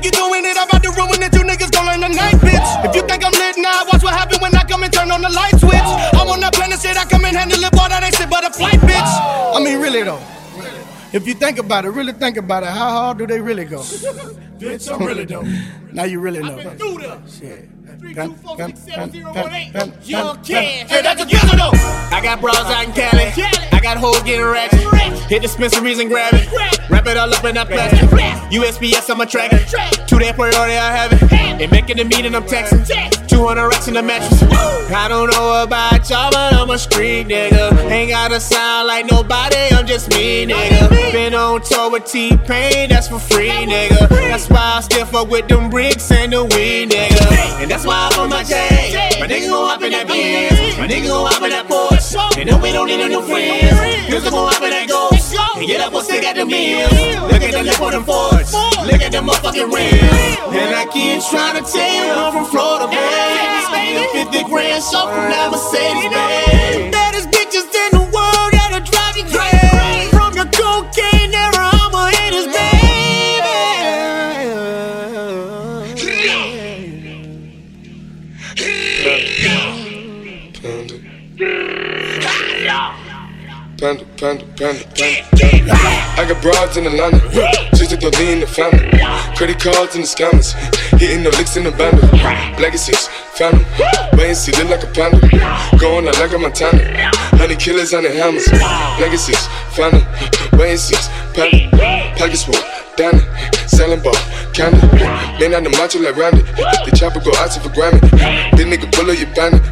If 0.00 0.06
you 0.06 0.12
doing 0.12 0.46
it, 0.46 0.56
I'm 0.56 0.66
about 0.66 0.82
to 0.82 0.90
ruin 0.96 1.20
it. 1.20 1.28
You 1.36 1.44
niggas 1.44 1.70
gon' 1.72 1.84
learn 1.84 2.00
tonight, 2.00 2.40
bitch. 2.40 2.88
If 2.88 2.96
you 2.96 3.02
think 3.02 3.22
I'm 3.22 3.32
lit 3.32 3.58
now, 3.58 3.84
watch 3.84 4.02
what 4.02 4.14
happen 4.14 4.40
when 4.40 4.56
I 4.56 4.64
come 4.64 4.82
and 4.82 4.90
turn 4.90 5.10
on 5.10 5.20
the 5.20 5.28
light 5.28 5.52
switch. 5.60 5.76
I'm 6.16 6.26
on 6.26 6.40
that 6.40 6.54
planet 6.54 6.80
shit, 6.80 6.96
I 6.96 7.04
come 7.04 7.26
and 7.26 7.36
handle 7.36 7.62
it, 7.62 7.70
boy, 7.72 7.84
that 7.86 8.02
ain't 8.02 8.16
shit 8.16 8.30
but 8.30 8.42
a 8.42 8.50
flight, 8.50 8.80
bitch. 8.80 9.12
I 9.54 9.60
mean, 9.62 9.78
really 9.78 10.02
though. 10.02 10.22
If 11.12 11.26
you 11.26 11.34
think 11.34 11.58
about 11.58 11.84
it, 11.84 11.90
really 11.90 12.14
think 12.14 12.38
about 12.38 12.62
it, 12.62 12.70
how 12.70 12.90
hard 12.90 13.18
do 13.18 13.26
they 13.26 13.42
really 13.42 13.66
go? 13.66 13.80
Bitch, 14.60 14.90
I'm 14.90 15.04
really 15.04 15.26
dope. 15.26 15.44
now 15.92 16.04
you 16.04 16.20
really 16.20 16.40
know. 16.40 16.56
Shit. 16.58 16.76
Gun, 16.78 16.78
gun, 16.78 17.28
gun, 17.28 17.58
gun, 17.58 17.76
gun, 17.76 17.79
Young 18.14 18.36
gun, 18.56 18.72
Cash. 19.32 19.42
gun. 19.72 19.92
Hey, 20.88 21.02
that's 21.02 21.22
a 21.22 21.26
killer 21.26 21.56
though. 21.56 21.70
I 22.12 22.20
got 22.22 22.40
bras 22.40 22.56
out 22.58 22.84
in 22.84 22.92
Cali. 22.92 23.26
I 23.72 23.80
got 23.82 23.96
hoes 23.98 24.22
getting 24.22 24.44
ratchet. 24.44 24.80
Hit 25.30 25.42
dispensaries 25.42 25.98
and 26.00 26.08
grab 26.10 26.34
it. 26.34 26.48
Wrap 26.90 27.06
it 27.06 27.16
all 27.16 27.32
up 27.32 27.44
in 27.44 27.54
that 27.54 27.68
plastic. 27.68 28.08
USPS, 28.50 29.08
I'm 29.10 29.20
a 29.20 29.26
tracker. 29.26 29.58
Two 30.06 30.18
day 30.18 30.32
priority, 30.32 30.74
I 30.76 30.90
have 30.96 31.12
it. 31.12 31.32
And 31.32 31.70
making 31.70 31.98
the 31.98 32.04
meeting, 32.04 32.34
I'm 32.34 32.42
texting. 32.44 32.84
200 33.30 33.68
racks 33.68 33.86
in 33.86 33.94
the 33.94 34.02
mattress. 34.02 34.42
I 34.90 35.06
don't 35.08 35.30
know 35.30 35.62
about 35.62 36.10
y'all, 36.10 36.32
but 36.32 36.52
I'm 36.52 36.68
a 36.68 36.76
street 36.78 37.28
nigga. 37.28 37.72
Ain't 37.88 38.10
gotta 38.10 38.40
sound 38.40 38.88
like 38.88 39.06
nobody, 39.08 39.56
I'm 39.70 39.86
just 39.86 40.10
me, 40.10 40.46
nigga. 40.46 41.12
Been 41.12 41.34
on 41.34 41.62
tour 41.62 41.90
with 41.92 42.06
T-Pain, 42.06 42.88
that's 42.88 43.06
for 43.08 43.20
free, 43.20 43.48
nigga. 43.48 44.08
That's 44.08 44.48
why 44.50 44.78
I 44.78 44.80
still 44.80 45.06
fuck 45.06 45.30
with 45.30 45.46
them 45.46 45.70
bricks 45.70 46.10
and 46.10 46.32
the 46.32 46.42
weed, 46.42 46.90
nigga. 46.90 47.62
And 47.62 47.70
that's 47.70 47.86
why 47.86 48.10
I'm 48.12 48.20
on 48.20 48.30
my 48.30 48.42
J. 48.42 49.16
My 49.20 49.28
nigga 49.28 49.48
gon' 49.48 49.68
hop 49.68 49.82
in 49.82 49.92
that 49.92 50.08
Benz. 50.08 50.78
My 50.78 50.88
nigga 50.88 51.06
gon' 51.06 51.30
hop 51.30 51.42
in 51.42 51.50
that 51.50 51.66
Porsche. 51.68 52.38
And 52.38 52.50
no, 52.50 52.58
we 52.58 52.72
don't 52.72 52.88
need 52.88 52.98
no 52.98 53.06
new 53.06 53.22
friends. 53.22 54.10
Music 54.10 54.30
gon' 54.30 54.52
hop 54.52 54.62
in 54.62 54.70
that 54.70 54.88
Ghost. 55.32 55.56
And 55.56 55.66
get 55.66 55.80
up, 55.80 55.92
we'll 55.92 56.02
stick 56.02 56.24
at 56.24 56.36
the 56.36 56.44
meals. 56.44 56.90
Look 57.30 57.42
at 57.42 57.52
the 57.52 57.62
lip 57.62 57.80
on 57.80 57.92
them 57.92 58.04
Fords. 58.04 58.52
Look 58.86 59.02
at 59.02 59.12
the 59.12 59.18
motherfucking 59.18 59.72
rims. 59.72 60.54
And 60.54 60.74
I 60.74 60.86
keep 60.92 61.22
trying 61.30 61.62
to 61.62 61.64
tell 61.70 61.90
you 61.94 62.12
I'm 62.12 62.32
from 62.32 62.46
Florida, 62.46 62.86
man. 62.88 63.64
Spending 63.66 64.24
50 64.30 64.44
grand, 64.50 64.82
so 64.82 65.06
from 65.06 65.30
that 65.30 65.50
Mercedes, 65.50 66.10
man. 66.10 67.09
Panda, 83.80 84.04
panda, 84.18 84.44
panda, 84.56 84.84
panda, 84.94 85.24
panda. 85.32 85.72
I 86.20 86.26
got 86.28 86.42
broads 86.42 86.76
in 86.76 86.86
Atlanta, 86.86 87.18
just 87.74 87.98
to 87.98 88.10
lean 88.20 88.40
the 88.40 88.46
family. 88.46 88.90
Credit 89.36 89.58
cards 89.58 89.96
in 89.96 90.02
the 90.02 90.06
scammers, 90.06 90.52
hitting 91.00 91.22
the 91.22 91.30
licks 91.30 91.56
in 91.56 91.64
the 91.64 91.72
band. 91.72 91.98
Legacies, 92.60 93.08
found 93.40 93.56
them, 93.56 93.64
wait 94.18 94.28
and 94.28 94.36
see, 94.36 94.52
look 94.52 94.68
like 94.68 94.84
a 94.84 94.92
panda. 94.92 95.18
Going 95.80 96.06
out 96.06 96.18
like 96.20 96.32
a 96.32 96.38
Montana, 96.38 97.10
honey 97.40 97.56
killers 97.56 97.94
on 97.94 98.02
the 98.02 98.10
hammers. 98.10 98.46
Legacies, 99.00 99.40
found 99.72 99.94
them, 99.94 100.04
wait 100.60 100.72
and 100.72 100.80
see, 100.80 101.00
panda. 101.32 102.14
Pockets 102.20 102.44
full, 102.44 102.60
down 102.96 103.16
selling 103.66 104.02
ball, 104.02 104.12
candy. 104.52 104.80
Man 105.38 105.54
on 105.54 105.64
the 105.64 105.70
macho 105.78 106.00
like 106.00 106.16
Randy, 106.16 106.42
the 106.84 106.92
chopper 106.94 107.20
go 107.20 107.32
out 107.38 107.54
for 107.54 107.70
Grammy. 107.70 108.00
Big 108.56 108.66
nigga 108.66 108.90
bullet, 108.92 109.18
you 109.18 109.26
bandit. 109.34 109.62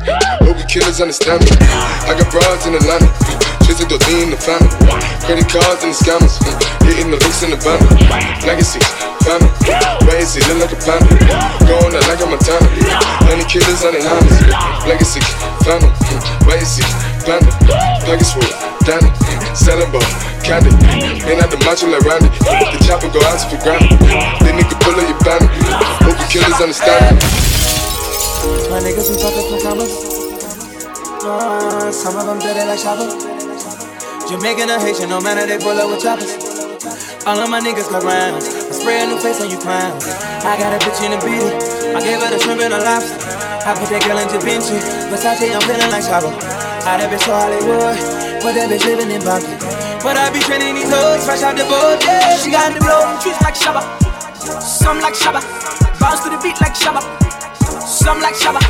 Hope 0.42 0.60
killers 0.68 1.00
understand 1.00 1.42
me. 1.44 1.50
I 2.06 2.14
got 2.14 2.30
broads 2.30 2.66
in 2.66 2.74
Atlanta. 2.74 3.10
Chasing 3.68 3.88
the 3.88 4.00
in 4.24 4.30
the 4.32 4.40
family. 4.40 4.72
Credit 5.28 5.44
cards 5.44 5.84
and 5.84 5.92
the 5.92 5.98
scammers. 5.98 6.40
Hitting 6.88 7.12
the 7.12 7.20
links 7.20 7.44
in 7.44 7.52
the 7.52 7.60
bundle. 7.60 7.84
Legacies, 8.48 8.86
family. 9.28 9.50
Crazy, 10.08 10.40
look 10.48 10.64
like 10.64 10.72
a 10.72 10.80
panda. 10.80 11.12
Going 11.68 11.92
out 11.92 12.06
like 12.08 12.20
a 12.22 12.26
Montana. 12.26 12.64
Honey 13.28 13.44
killers 13.44 13.84
on 13.84 13.92
the 13.92 14.00
hammers. 14.00 14.40
Legacy, 14.88 15.20
family. 15.68 15.92
Crazy, 16.48 16.84
panda. 17.28 17.52
Package 18.08 18.32
full, 18.32 18.77
Danny. 18.88 19.12
Ball, 19.92 20.00
candy. 20.40 20.72
Ain't 21.28 21.44
out 21.44 21.52
the 21.52 21.60
macho 21.60 21.92
like 21.92 22.08
Randy. 22.08 22.32
The 22.72 22.80
chopper 22.88 23.12
go 23.12 23.20
out 23.28 23.36
to 23.36 23.44
for 23.52 23.60
granted. 23.60 24.00
Then 24.40 24.56
nigga 24.56 24.80
pull 24.80 24.96
up 24.96 25.04
your 25.04 25.20
banner. 25.20 25.44
Hope 26.08 26.16
the 26.16 26.24
killers 26.32 26.56
understand. 26.56 27.20
My 28.72 28.80
niggas, 28.80 29.12
we 29.12 29.20
fuck 29.20 29.36
up 29.36 29.44
from 29.44 29.60
commas. 29.60 29.92
Uh, 31.20 31.92
some 31.92 32.16
of 32.16 32.24
them 32.32 32.40
dirty 32.40 32.64
like 32.64 32.80
Shabba. 32.80 33.12
Jamaican 34.24 34.72
or 34.72 34.80
Haitian, 34.80 35.12
no 35.12 35.20
matter, 35.20 35.44
they 35.44 35.60
pull 35.60 35.76
up 35.76 35.92
with 35.92 36.00
choppers. 36.00 36.32
All 37.28 37.36
of 37.36 37.50
my 37.52 37.60
niggas 37.60 37.92
got 37.92 38.08
rounds. 38.08 38.48
I 38.48 38.72
spray 38.72 39.04
a 39.04 39.06
new 39.06 39.20
face 39.20 39.44
on 39.44 39.52
you 39.52 39.60
clowns. 39.60 40.08
I 40.48 40.56
got 40.56 40.72
a 40.72 40.80
bitch 40.80 41.04
in 41.04 41.12
a 41.12 41.20
beat. 41.20 41.44
I 41.92 42.00
gave 42.00 42.24
her 42.24 42.32
the 42.32 42.40
shrimp 42.40 42.64
and 42.64 42.72
a 42.72 42.80
lobster. 42.80 43.20
I 43.68 43.76
put 43.76 43.92
that 43.92 44.00
girl 44.00 44.16
in 44.16 44.32
Da 44.32 44.40
Vinci. 44.40 44.80
Versace, 45.12 45.52
I'm 45.52 45.60
feeling 45.68 45.92
like 45.92 46.08
Shabba. 46.08 46.32
I 46.88 46.96
that 46.96 47.12
bitch 47.12 47.28
so 47.28 47.36
Hollywood. 47.36 48.17
But 48.38 48.54
that 48.54 48.70
bitch 48.70 48.86
living 48.86 49.10
in 49.10 49.22
Boston. 49.26 49.58
But 50.00 50.16
I 50.16 50.30
be 50.30 50.38
training 50.40 50.74
these 50.78 50.88
hoes 50.88 51.26
fresh 51.26 51.42
out 51.42 51.58
the 51.58 51.66
boat, 51.66 51.98
yeah. 52.00 52.38
She 52.38 52.50
got 52.54 52.70
the 52.72 52.80
blow 52.80 53.02
trees 53.18 53.36
like 53.42 53.58
Shabba. 53.58 53.82
Some 54.62 55.02
like 55.02 55.14
Shabba. 55.14 55.42
Bounce 55.98 56.22
to 56.22 56.30
the 56.30 56.38
beat 56.38 56.56
like 56.62 56.78
Shabba. 56.78 57.02
Some 57.82 58.22
like 58.22 58.38
Shabba. 58.38 58.62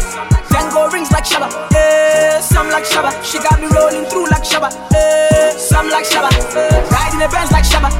Tango 0.49 0.89
rings 0.89 1.13
like 1.13 1.29
Shabba. 1.29 1.53
Yeah, 1.71 2.41
some 2.41 2.71
like 2.73 2.89
Shabba. 2.89 3.13
She 3.23 3.39
got 3.39 3.61
me 3.61 3.69
rolling 3.69 4.09
through 4.09 4.27
like 4.33 4.43
Shabba. 4.43 4.73
Yeah, 4.91 5.53
some 5.53 5.89
like 5.93 6.09
Shabba. 6.09 6.33
Riding 6.89 7.21
the 7.21 7.29
Benz 7.29 7.53
like 7.53 7.69
Shabba. 7.69 7.93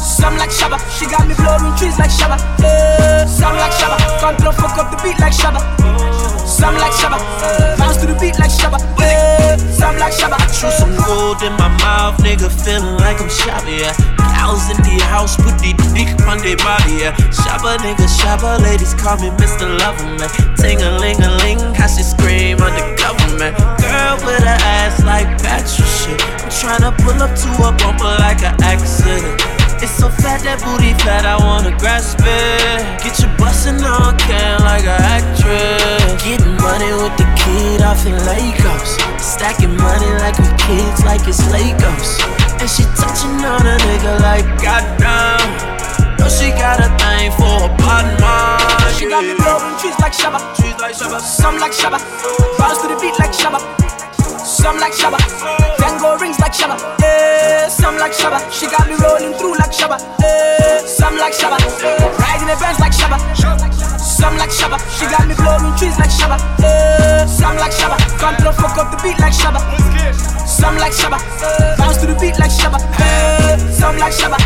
Some 0.00 0.36
like 0.40 0.50
Shabba. 0.50 0.80
She 0.96 1.04
got 1.06 1.28
me 1.28 1.36
blowing 1.36 1.76
trees 1.76 1.98
like 2.00 2.10
Shabba. 2.10 2.40
Yeah, 2.58 3.26
some 3.26 3.54
like 3.54 3.76
Shabba. 3.76 4.00
Control 4.18 4.52
fuck 4.56 4.78
up 4.80 4.90
the 4.90 4.98
beat 5.04 5.20
like 5.20 5.36
Shabba. 5.36 5.60
Some 6.46 6.74
like 6.78 6.92
Shabba. 6.92 7.18
Bounce 7.76 7.98
to 7.98 8.06
the 8.06 8.14
beat 8.18 8.38
like 8.38 8.50
Shabba. 8.50 8.78
Yeah, 8.98 9.56
some 9.56 9.98
like 9.98 10.14
Shabba. 10.14 10.38
Chew 10.54 10.70
some 10.70 10.94
gold 11.04 11.42
in 11.42 11.52
my 11.58 11.68
mouth, 11.82 12.16
nigga, 12.22 12.48
feeling 12.64 12.96
like 13.02 13.20
I'm 13.20 13.28
Shabba, 13.28 13.66
yeah. 13.66 13.92
Cows 14.38 14.70
in 14.70 14.78
the 14.86 15.02
house, 15.10 15.36
put 15.36 15.58
the 15.58 15.74
dick 15.92 16.08
on 16.26 16.38
their 16.38 16.56
body, 16.62 17.02
yeah. 17.02 17.12
Shabba, 17.34 17.76
nigga, 17.82 18.06
Shabba, 18.06 18.62
ladies 18.62 18.94
call 18.94 19.18
me 19.18 19.30
Mr. 19.42 19.66
Loverman. 19.78 20.30
Ting 20.56 20.80
a 20.82 20.98
ling 20.98 21.20
a 21.20 21.30
ling, 21.42 21.58
how 21.74 21.88
she 21.88 22.02
scream 22.02 22.58
the 22.58 22.82
government. 22.94 23.58
Girl 23.82 24.16
with 24.24 24.46
a 24.46 24.56
ass 24.62 25.02
like 25.04 25.26
Patra 25.42 25.84
shit. 25.84 26.22
I'm 26.22 26.48
tryna 26.48 26.96
pull 27.02 27.20
up 27.20 27.34
to 27.34 27.48
a 27.66 27.72
bumper 27.74 28.14
like 28.22 28.42
an 28.42 28.54
accident. 28.62 29.55
It's 29.82 29.92
so 29.92 30.08
fat, 30.08 30.40
that 30.48 30.64
booty 30.64 30.96
fat, 31.04 31.28
I 31.28 31.36
wanna 31.36 31.76
grasp 31.76 32.24
it. 32.24 32.80
Get 33.04 33.20
you 33.20 33.28
bustin' 33.36 33.84
on 33.84 34.16
can 34.16 34.60
like 34.64 34.88
an 34.88 35.00
actress. 35.04 36.16
Getting 36.24 36.56
money 36.56 36.96
with 36.96 37.12
the 37.20 37.28
kid 37.36 37.84
off 37.84 38.00
in 38.08 38.16
Lagos. 38.24 38.96
Stacking 39.20 39.76
money 39.76 40.10
like 40.24 40.38
we 40.40 40.48
kids, 40.64 41.04
like 41.04 41.28
it's 41.28 41.44
Legos. 41.52 42.16
And 42.56 42.68
she 42.72 42.88
touching 42.96 43.36
on 43.44 43.68
a 43.68 43.76
nigga 43.84 44.16
like 44.24 44.48
goddamn. 44.64 45.44
No, 46.16 46.26
she 46.32 46.50
got 46.56 46.80
a 46.80 46.88
thing 46.96 47.30
for 47.36 47.68
a 47.68 47.70
bottom 47.76 48.16
She 48.96 49.04
got 49.06 49.22
me 49.28 49.36
blowing 49.36 49.76
trees 49.76 49.98
like 50.00 50.16
Shabba. 50.16 50.40
Trees 50.56 50.80
like 50.80 50.96
Shabba. 50.96 51.20
Some 51.20 51.58
like 51.60 51.72
Shabba. 51.72 52.00
Bounce 52.56 52.80
to 52.80 52.88
the 52.88 52.96
beat 52.96 53.18
like 53.20 53.36
Shabba. 53.36 53.60
Some 54.46 54.78
like 54.78 54.92
Shabba. 54.92 55.18
Tango 55.76 56.16
rings 56.18 56.38
like 56.38 56.52
Shabba. 56.52 56.78
Yeah, 57.02 57.66
some 57.66 57.98
like 57.98 58.12
Shabba. 58.12 58.38
She 58.52 58.66
got 58.70 58.86
me 58.86 58.94
rolling 59.02 59.34
through 59.34 59.58
like 59.58 59.72
Shabba. 59.72 59.98
Yeah, 60.22 60.78
some 60.86 61.18
like 61.18 61.34
Shabba. 61.34 61.58
Riding 62.22 62.46
the 62.46 62.56
Benz 62.60 62.78
like 62.78 62.92
Shabba. 62.92 63.18
Some 63.98 64.36
like 64.38 64.50
Shabba. 64.50 64.78
She 64.96 65.06
got 65.06 65.26
me 65.26 65.34
blowing 65.34 65.74
trees 65.76 65.98
like 65.98 66.10
Shabba. 66.10 66.38
Yeah, 66.60 67.26
some 67.26 67.56
like 67.56 67.72
Shabba. 67.72 67.98
Control 68.18 68.52
fuck 68.52 68.78
up 68.78 68.90
the 68.92 69.02
beat 69.02 69.18
like 69.18 69.34
Shabba. 69.34 69.60
Some 70.46 70.76
like 70.78 70.92
Shabba. 70.92 71.18
Bounce 71.76 71.96
to 71.98 72.06
the 72.06 72.14
beat 72.14 72.38
like 72.38 72.50
Shabba. 72.50 72.78
Yeah, 72.98 73.56
some 73.70 73.98
like 73.98 74.12
Shabba. 74.12 74.38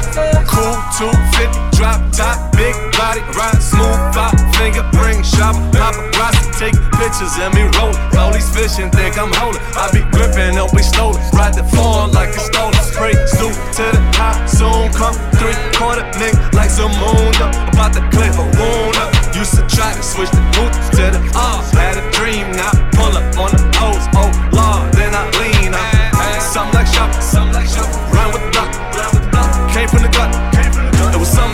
Cool 0.48 0.74
250, 0.96 1.69
drop 1.80 2.12
top, 2.12 2.52
big 2.52 2.76
body, 2.92 3.24
ride 3.32 3.56
smooth, 3.56 3.96
five 4.12 4.36
finger, 4.52 4.84
bring 4.92 5.24
shopper, 5.24 5.64
paparazzi, 5.72 6.44
take 6.60 6.76
pictures 7.00 7.32
and 7.40 7.56
me 7.56 7.64
roll. 7.80 7.96
Police 8.12 8.52
fishing, 8.52 8.92
think 8.92 9.16
I'm 9.16 9.32
holding. 9.32 9.64
I 9.80 9.88
be 9.88 10.04
gripping, 10.12 10.60
don't 10.60 10.68
be 10.76 10.84
stolen. 10.84 11.16
Ride 11.32 11.56
the 11.56 11.64
phone 11.72 12.12
like 12.12 12.36
it's 12.36 12.44
stolen. 12.52 12.76
Spray, 12.84 13.16
stoop 13.24 13.56
to 13.80 13.84
the 13.96 14.02
high, 14.12 14.44
soon 14.44 14.92
come 14.92 15.16
three 15.40 15.56
quarter 15.72 16.04
nigga 16.20 16.36
like 16.52 16.68
some 16.68 16.92
moon 17.00 17.32
up. 17.40 17.56
About 17.72 17.96
to 17.96 18.04
clip 18.12 18.36
a 18.36 18.44
wound 18.60 18.96
up. 19.00 19.08
Used 19.32 19.56
to 19.56 19.64
try 19.64 19.96
to 19.96 20.02
switch 20.02 20.30
the 20.36 20.44
boots 20.52 20.76
to 21.00 21.08
the 21.16 21.20
R's. 21.32 21.72
Had 21.72 21.96
a 21.96 22.04
dream, 22.12 22.44
now 22.60 22.76
pull 22.92 23.16
up 23.16 23.24
on 23.40 23.50
the 23.56 23.64
O's. 23.80 24.04
Oh 24.20 24.28
Lord, 24.52 24.92
then 24.92 25.16
I 25.16 25.24
lean 25.40 25.72
up. 25.72 26.42
Something 26.44 26.74
like 26.76 26.92
shop, 26.92 27.10
something 27.22 27.54
like 27.54 27.68
shop. 27.68 28.09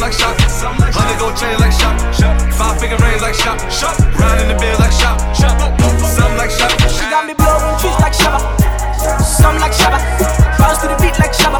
Like 0.06 0.14
shop, 0.14 0.38
hundred 0.94 1.18
gold 1.18 1.34
chain 1.34 1.58
like 1.58 1.74
shop, 1.74 1.98
five 2.54 2.78
finger 2.78 2.94
rings 3.02 3.22
like 3.22 3.34
shop, 3.34 3.58
round 4.22 4.38
in 4.38 4.46
the 4.46 4.54
bed 4.54 4.78
like 4.78 4.94
shop, 4.94 5.18
something 5.34 6.38
like 6.38 6.50
shop. 6.50 6.70
She 6.86 7.02
got 7.10 7.26
me 7.26 7.34
blowing 7.34 7.74
trees 7.82 7.98
like 7.98 8.14
Shabba. 8.14 8.38
Some 9.18 9.58
like 9.58 9.74
Shabba. 9.74 9.98
Bounce 10.62 10.78
to 10.78 10.86
the 10.86 10.96
beat 11.02 11.18
like 11.18 11.34
Shabba. 11.34 11.58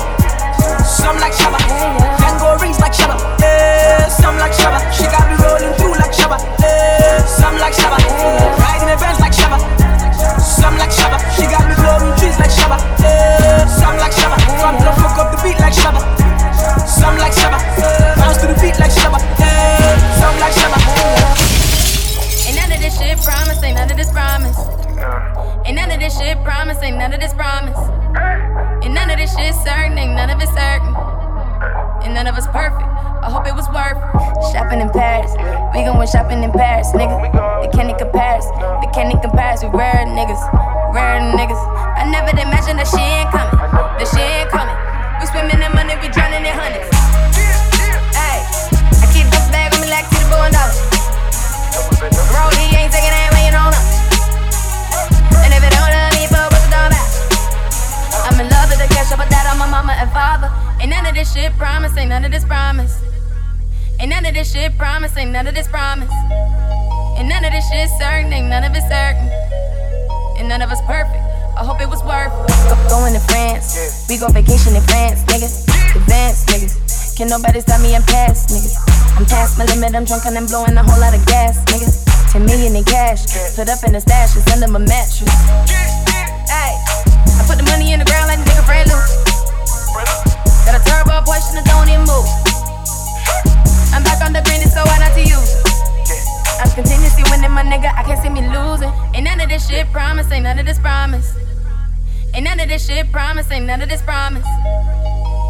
Some 0.86 1.18
like 1.18 1.34
Shabba. 1.34 1.58
Tango 2.22 2.54
rings 2.62 2.78
like 2.78 2.94
Shabba. 2.94 3.18
Yeah, 3.42 4.06
some 4.14 4.38
like 4.38 4.54
Shabba. 4.54 4.78
She 4.94 5.10
got 5.10 5.26
me 5.26 5.34
rolling 5.42 5.74
through 5.74 5.98
like 5.98 6.14
Shabba. 6.14 6.38
Yeah, 6.62 7.26
some 7.26 7.58
like 7.58 7.74
Shabba. 7.74 7.98
Riding 7.98 8.94
the 8.94 8.96
Benz 9.02 9.18
like 9.18 9.34
Shabba. 9.34 9.58
Some 10.38 10.78
like 10.78 10.94
shit 26.16 26.42
promise, 26.42 26.80
ain't 26.82 26.96
none 26.96 27.12
of 27.12 27.20
this 27.20 27.34
promise. 27.34 27.76
Ain't 28.82 28.94
none 28.94 29.10
of 29.10 29.18
this 29.20 29.36
shit 29.36 29.54
certain, 29.54 29.98
ain't 29.98 30.16
none 30.16 30.30
of 30.30 30.40
it 30.40 30.48
certain. 30.48 30.96
And 32.04 32.14
none 32.14 32.26
of 32.26 32.36
us 32.36 32.46
perfect. 32.48 32.88
I 33.20 33.28
hope 33.28 33.46
it 33.46 33.54
was 33.54 33.68
worth. 33.68 34.00
Shopping 34.52 34.80
in 34.80 34.88
Paris, 34.90 35.32
we 35.74 35.84
gon' 35.84 35.98
win 35.98 36.08
shopping 36.08 36.42
in 36.42 36.52
Paris, 36.52 36.92
nigga. 36.92 37.20
They 37.60 37.68
can't 37.68 37.92
compare 37.98 38.40
us, 38.40 38.46
they 38.80 38.90
can't 38.96 39.12
compare 39.20 39.52
us. 39.52 39.62
We 39.62 39.68
rare 39.68 40.06
niggas, 40.08 40.40
rare 40.94 41.20
niggas. 41.20 41.60
I 42.00 42.08
never 42.08 42.32
did 42.32 42.46
imagine 42.48 42.76
that 42.80 42.88
she 42.88 43.02
ain't 43.02 43.28
coming, 43.28 43.58
that 43.60 44.08
she 44.08 44.20
ain't 44.20 44.48
coming. 44.48 44.76
We 45.20 45.26
swimming 45.28 45.60
in 45.60 45.72
money, 45.74 45.96
we 46.00 46.08
drowning 46.08 46.46
in 46.46 46.54
hundreds. 46.54 46.88
Hey, 48.16 48.40
I 48.40 49.06
keep 49.12 49.28
this 49.28 49.48
bag 49.52 49.74
on 49.74 49.80
me 49.84 49.88
like 49.92 50.08
to 50.08 50.16
the 50.16 50.28
billion 50.32 50.52
dollars. 50.52 50.80
Ain't 52.76 52.92
taking 52.92 53.10
that 53.10 53.35
the 59.08 59.14
up, 59.14 59.18
but 59.18 59.30
that 59.30 59.46
on 59.50 59.58
my 59.58 59.70
mama 59.70 59.94
and 59.94 60.10
father. 60.10 60.50
Ain't 60.80 60.90
none 60.90 61.06
of 61.06 61.14
this 61.14 61.32
shit 61.32 61.52
promise, 61.54 61.96
ain't 61.96 62.10
none 62.10 62.24
of 62.24 62.32
this 62.32 62.44
promise. 62.44 62.98
Ain't 64.00 64.10
none 64.10 64.26
of 64.26 64.34
this 64.34 64.52
shit 64.52 64.76
promise, 64.76 65.16
ain't 65.16 65.30
none 65.30 65.46
of 65.46 65.54
this 65.54 65.68
promise. 65.68 66.10
Ain't 67.16 67.28
none 67.28 67.44
of 67.44 67.52
this 67.52 67.64
shit 67.70 67.88
certain, 67.98 68.32
ain't 68.32 68.48
none 68.48 68.64
of 68.64 68.74
it 68.74 68.82
certain. 68.90 69.28
And 70.38 70.48
none 70.48 70.62
of 70.62 70.70
us 70.70 70.80
perfect. 70.82 71.22
I 71.56 71.64
hope 71.64 71.80
it 71.80 71.88
was 71.88 72.02
worth 72.04 72.34
it. 72.34 72.52
Go, 72.68 72.76
going 72.90 73.14
to 73.14 73.22
France, 73.32 74.06
we 74.08 74.18
go 74.18 74.28
vacation 74.28 74.76
in 74.76 74.82
France, 74.82 75.24
niggas. 75.24 75.64
Advance, 75.96 76.44
niggas. 76.50 77.16
Can 77.16 77.28
nobody 77.28 77.60
stop 77.60 77.80
me? 77.80 77.96
I'm 77.96 78.02
past, 78.02 78.50
niggas. 78.50 78.76
I'm 79.16 79.24
past 79.24 79.56
my 79.56 79.64
limit, 79.64 79.94
I'm 79.94 80.04
drunk 80.04 80.26
and 80.26 80.36
I'm 80.36 80.46
blowing 80.46 80.76
a 80.76 80.82
whole 80.82 81.00
lot 81.00 81.16
of 81.16 81.24
gas, 81.26 81.56
niggas. 81.72 82.04
10 82.32 82.44
million 82.44 82.76
in 82.76 82.84
cash, 82.84 83.24
put 83.56 83.70
up 83.70 83.80
in 83.84 83.92
the 83.92 84.00
stash 84.00 84.36
it's 84.36 84.52
under 84.52 84.68
my 84.68 84.80
mattress. 84.80 85.32
Hey, 86.50 86.76
I 87.36 87.44
put 87.46 87.58
the 87.58 87.66
money 87.70 87.92
in 87.92 88.00
the 88.00 88.08
ground 88.08 88.28
like 88.28 88.40
a 88.40 88.44
nigga 88.48 88.64
brand 88.64 88.88
loose. 88.88 89.12
Got 90.64 90.74
a 90.76 90.82
turbo 90.84 91.20
Porsche 91.28 91.56
and 91.56 91.66
don't 91.66 91.88
even 91.88 92.04
move. 92.08 92.26
I'm 93.92 94.02
back 94.02 94.20
on 94.24 94.32
the 94.32 94.42
green, 94.44 94.60
it's 94.60 94.74
so 94.74 94.82
hard 94.84 95.00
not 95.00 95.14
to 95.14 95.22
use. 95.22 95.50
I'm 96.60 96.70
continuously 96.72 97.24
winning, 97.30 97.52
my 97.52 97.62
nigga. 97.62 97.92
I 97.92 98.02
can't 98.02 98.20
see 98.20 98.28
me 98.28 98.42
losing. 98.48 98.92
Ain't 99.14 99.24
none 99.24 99.40
of 99.40 99.48
this 99.48 99.68
shit 99.68 99.86
promise, 99.92 100.30
ain't 100.32 100.44
none 100.44 100.58
of 100.58 100.66
this 100.66 100.78
promise. 100.78 101.36
Ain't 102.34 102.44
none 102.44 102.60
of 102.60 102.68
this 102.68 102.86
shit 102.86 103.10
promise, 103.12 103.50
ain't 103.50 103.66
none 103.66 103.80
of 103.80 103.88
this 103.88 104.02
promise. 104.02 104.46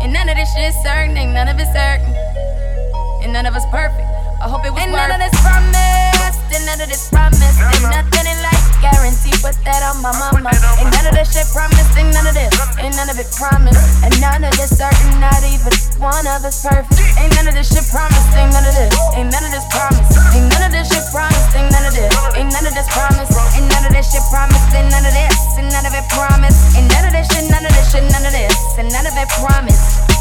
Ain't 0.02 0.12
none 0.12 0.28
of 0.28 0.36
this 0.36 0.52
shit 0.54 0.74
certain, 0.82 1.16
ain't 1.16 1.32
none 1.32 1.48
of 1.48 1.58
it 1.58 1.66
certain. 1.74 2.14
And 3.22 3.32
none 3.32 3.46
of 3.46 3.54
us 3.54 3.64
perfect. 3.70 4.06
I 4.42 4.48
hope 4.48 4.64
it 4.66 4.70
was 4.72 4.82
Ain't 4.82 4.92
none 4.92 5.10
of 5.10 5.18
this 5.18 5.34
promise, 5.40 6.38
ain't 6.54 6.66
none 6.66 6.80
of 6.80 6.88
this 6.88 7.08
promise. 7.08 7.42
Ain't 7.42 7.82
nothing 7.90 8.26
in 8.30 8.38
life 8.42 8.55
guarantee, 8.80 9.34
put 9.40 9.56
that 9.64 9.82
on 9.86 10.02
my 10.02 10.12
mama. 10.16 10.50
Ain't 10.80 10.90
none 10.92 11.06
of 11.08 11.14
this 11.14 11.32
shit 11.32 11.46
promised, 11.52 11.92
ain't 11.96 12.12
none 12.12 12.26
of 12.26 12.34
this, 12.34 12.52
ain't 12.80 12.96
none 12.96 13.08
of 13.10 13.18
it 13.18 13.28
promised. 13.34 13.82
And 14.04 14.14
none 14.20 14.44
of 14.44 14.52
this 14.56 14.72
certain, 14.76 15.12
not 15.20 15.40
even 15.46 15.72
one 15.98 16.26
of 16.26 16.44
us 16.44 16.62
perfect. 16.62 16.96
Ain't 17.18 17.32
none 17.36 17.48
of 17.48 17.54
this 17.54 17.72
shit 17.72 17.86
promised, 17.88 18.30
ain't 18.36 18.52
none 18.52 18.66
of 18.66 18.74
this, 18.74 18.92
ain't 19.16 19.30
none 19.32 19.44
of 19.44 19.52
this 19.52 19.66
promised. 19.72 20.12
Ain't 20.36 20.48
none 20.52 20.64
of 20.64 20.72
this 20.72 20.86
shit 20.88 21.04
promised, 21.12 21.50
ain't 21.56 21.70
none 21.72 21.86
of 21.86 21.94
this, 21.94 22.12
ain't 22.36 22.50
none 22.52 22.66
of 22.66 22.74
this 22.74 22.88
promised. 22.92 23.32
Ain't 23.56 23.68
none 23.72 23.84
of 23.86 23.92
this 23.92 24.06
shit 24.12 24.24
promised, 24.28 24.68
ain't 24.74 24.90
none 24.90 25.06
of 25.06 25.12
this, 25.12 25.36
ain't 25.56 25.72
none 25.72 25.86
of 25.86 25.94
it 25.94 26.06
promised. 26.12 26.60
Ain't 26.76 26.88
none 26.92 27.04
of 27.04 27.12
this 27.12 27.26
shit, 27.32 27.44
none 27.50 27.64
of 27.64 27.72
this 27.72 27.86
shit, 27.92 28.04
none 28.12 28.26
of 28.26 28.32
this, 28.32 28.54
Ain't 28.78 28.92
none 28.92 29.06
of 29.06 29.16
it 29.16 29.28
promised. 29.40 30.15